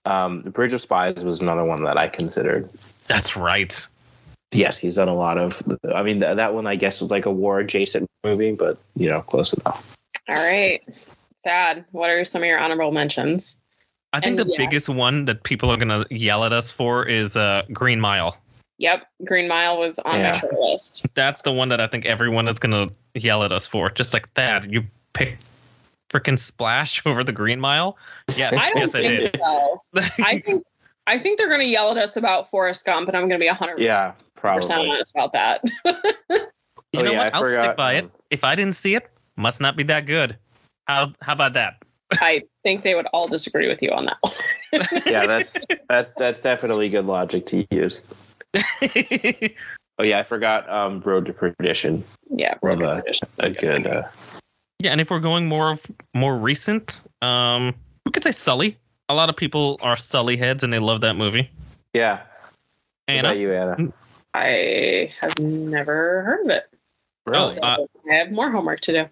[0.06, 2.68] Um, the Bridge of Spies was another one that I considered.
[3.08, 3.76] That's right.
[4.52, 5.62] Yes, he's done a lot of.
[5.94, 9.08] I mean, th- that one I guess is like a war adjacent movie, but you
[9.08, 9.96] know, close enough.
[10.30, 10.82] All right.
[11.44, 13.62] Thad, what are some of your honorable mentions?
[14.14, 14.58] I think And the yeah.
[14.66, 18.38] biggest one that people are gonna yell at us for is uh, Green Mile.
[18.78, 20.32] Yep, Green Mile was on Yeah.
[20.32, 21.06] my short list.
[21.14, 23.90] That's the one that I think everyone is gonna yell at us for.
[23.90, 25.44] Just like that, you picked
[26.12, 27.98] freaking Splash over the Green Mile.
[28.36, 29.40] Yes, I don't yes, I think did.
[29.44, 29.82] so.
[30.24, 30.64] I think
[31.08, 33.44] I think they're going to yell at us about Forrest Gump, and I'm going to
[33.44, 34.90] be 100 Yeah, percent probably.
[34.92, 35.62] honest about that.
[36.30, 37.34] you Oh, know yeah, what?
[37.34, 38.04] I I'll stick by it.
[38.04, 39.10] um, If I didn't see it,
[39.40, 40.38] must not be that good.
[40.86, 41.82] How how about that?
[42.14, 44.18] I think they would all disagree with you on that.
[44.22, 44.34] one.
[45.08, 45.58] Yeah, that's
[45.90, 48.04] that's that's definitely good logic to use.
[49.98, 52.04] Oh yeah, I forgot um, Road to Perdition.
[52.30, 53.88] Yeah, Road to uh, Perdition is A good.
[53.88, 54.04] Uh,
[54.80, 57.74] yeah, and if we're going more of more recent, um,
[58.06, 58.78] we could say Sully.
[59.10, 61.50] A lot of people are Sully heads, and they love that movie.
[61.94, 62.22] yeah.
[63.08, 63.94] What Anna, about you, Anna?
[64.36, 66.70] I have never heard of it.
[67.26, 67.52] Really?
[67.56, 67.78] So uh,
[68.10, 69.10] I have more homework to do.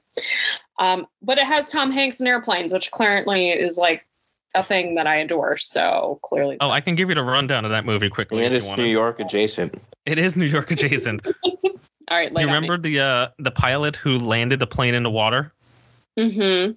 [0.80, 4.06] Um, but it has Tom Hanks in airplanes, which currently is like
[4.56, 5.58] a thing that I adore.
[5.58, 8.44] So clearly, oh, I can give you the rundown of that movie quickly.
[8.46, 8.90] and if it's you New.
[8.90, 9.82] York adjacent.
[10.06, 11.28] It is New York adjacent.
[11.46, 11.72] all
[12.12, 12.34] right.
[12.34, 15.54] Do you remember the uh, the pilot who landed the plane in the water?
[16.18, 16.74] Mm-hmm.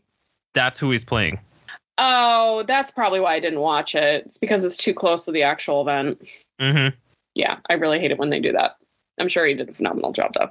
[0.55, 1.41] That's who he's playing.
[1.99, 4.25] Oh, that's probably why I didn't watch it.
[4.25, 6.27] It's because it's too close to the actual event.
[6.61, 6.97] Mm-hmm.
[7.35, 8.77] Yeah, I really hate it when they do that.
[9.19, 10.51] I'm sure he did a phenomenal job though.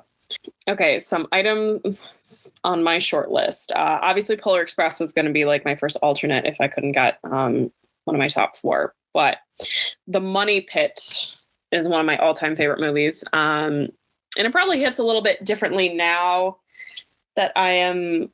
[0.67, 3.71] Okay, some items on my short list.
[3.71, 6.91] Uh, obviously, Polar Express was going to be like my first alternate if I couldn't
[6.91, 7.71] get um,
[8.05, 8.93] one of my top four.
[9.13, 9.37] But
[10.07, 10.99] The Money Pit
[11.71, 13.89] is one of my all-time favorite movies, um,
[14.37, 16.57] and it probably hits a little bit differently now
[17.35, 18.29] that I am,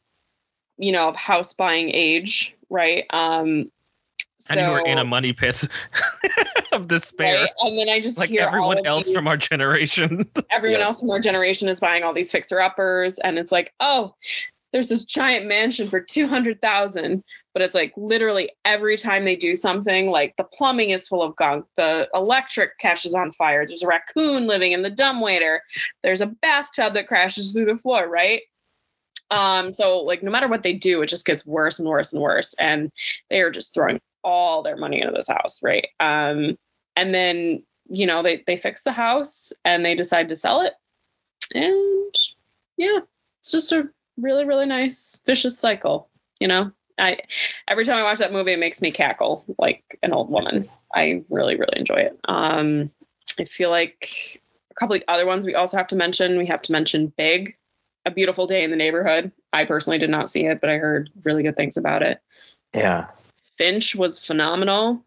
[0.78, 3.06] you know, of house buying age, right?
[3.12, 3.70] Um,
[4.50, 5.68] and you were in a money pit
[6.72, 7.50] of despair, right?
[7.62, 10.24] And then I just like hear all everyone of else these- from our generation.
[10.52, 10.86] everyone Yeah.
[10.88, 14.14] else from our generation is buying all these fixer uppers and it's like oh
[14.74, 17.24] there's this giant mansion for 200000
[17.54, 21.34] but it's like literally every time they do something like the plumbing is full of
[21.38, 25.62] gunk the electric catches on fire there's a raccoon living in the dumbwaiter
[26.04, 28.42] there's a bathtub that crashes through the floor right
[29.32, 32.22] um so like no matter what they do it just gets worse and worse and
[32.22, 32.92] worse and
[33.30, 35.88] they are just throwing all their money into this house right?
[36.01, 36.57] Um
[36.97, 40.73] and then you know they they fix the house and they decide to sell it.
[41.53, 42.15] And
[42.78, 42.99] yeah
[43.39, 46.09] it's just a really really nice vicious cycle
[46.39, 46.71] you know?
[46.97, 47.19] I
[47.67, 50.69] every time i watch that movie it makes me cackle like an old woman.
[50.93, 52.19] I really really enjoy it.
[52.26, 52.91] Um
[53.39, 56.61] i feel like a couple of other ones we also have to mention we have
[56.63, 57.55] to mention big
[58.05, 59.32] a beautiful day in the neighborhood.
[59.53, 62.19] I personally did not see it but i heard really good things about it.
[62.73, 63.07] Yeah.
[63.58, 65.03] Finch was phenomenal.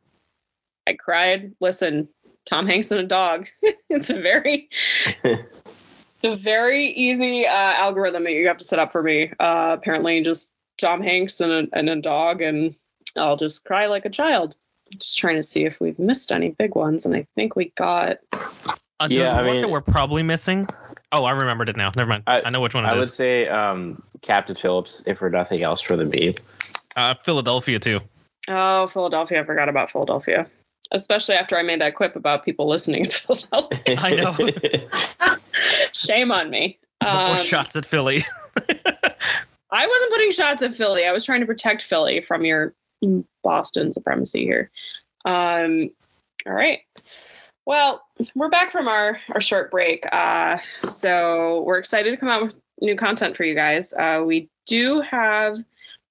[0.86, 1.52] I cried.
[1.60, 2.08] Listen,
[2.48, 3.46] Tom Hanks and a dog.
[3.62, 4.68] it's a very
[5.24, 9.32] it's a very easy uh, algorithm that you have to set up for me.
[9.38, 12.74] Uh, apparently, just Tom Hanks and a, and a dog, and
[13.16, 14.54] I'll just cry like a child.
[14.92, 18.18] Just trying to see if we've missed any big ones, and I think we got.
[18.32, 20.66] Uh, Yeah, I one mean- that we're probably missing.
[21.12, 21.90] Oh, I remembered it now.
[21.94, 22.22] Never mind.
[22.26, 25.62] I- I, know which one it I would say um, Captain Phillips, if for nothing
[25.62, 26.34] else, for the meme.
[26.96, 28.00] Uh, Philadelphia too.
[28.48, 29.40] Oh, Philadelphia!
[29.40, 30.46] I forgot about Philadelphia,
[30.92, 33.78] especially after I made that quip about people listening in Philadelphia.
[33.98, 35.36] I know.
[35.92, 36.78] Shame on me.
[37.00, 38.24] Um, shots at Philly.
[39.70, 41.04] I wasn't putting shots at Philly.
[41.04, 42.74] I was trying to protect Philly from your
[43.44, 44.70] Boston supremacy here.
[45.24, 45.90] Um,
[46.46, 46.80] all right.
[47.66, 48.02] Well,
[48.34, 50.04] we're back from our, our short break.
[50.10, 53.92] Uh, so we're excited to come out with new content for you guys.
[53.92, 55.58] Uh, we do have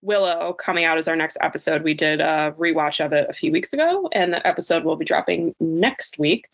[0.01, 1.83] Willow coming out as our next episode.
[1.83, 5.05] We did a rewatch of it a few weeks ago, and that episode will be
[5.05, 6.49] dropping next week.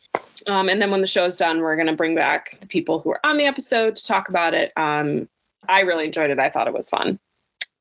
[0.48, 3.10] Um, and then when the show's done, we're going to bring back the people who
[3.10, 4.72] were on the episode to talk about it.
[4.78, 5.28] Um,
[5.68, 6.40] I really enjoyed it.
[6.40, 7.20] I thought it was fun.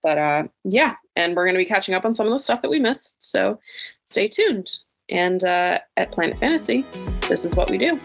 [0.03, 2.63] But uh, yeah, and we're going to be catching up on some of the stuff
[2.63, 3.23] that we missed.
[3.23, 3.59] So
[4.05, 4.71] stay tuned.
[5.09, 6.83] And uh, at Planet Fantasy,
[7.29, 8.01] this is what we do.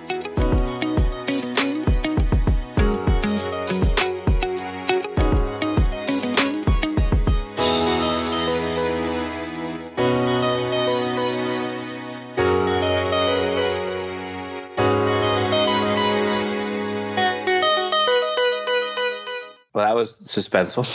[19.97, 20.85] Was suspenseful.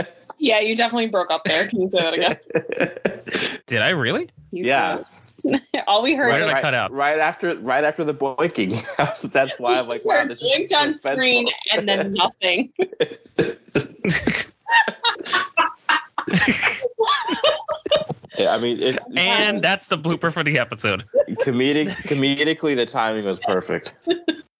[0.40, 1.66] Yeah, you definitely broke up there.
[1.66, 2.38] Can you say that again?
[3.66, 4.30] Did I really?
[4.52, 5.02] You yeah.
[5.44, 5.60] did.
[5.88, 6.92] All we heard Where did was I cut out?
[6.92, 8.76] Right after, right after the boinking.
[9.16, 12.12] So That's why I'm like, you wow, were this blinked is on screen and then
[12.12, 12.72] nothing.
[18.38, 18.54] Yeah.
[18.54, 21.04] I mean, it, And that's the blooper for the episode.
[21.40, 23.94] comedic comedically, the timing was perfect.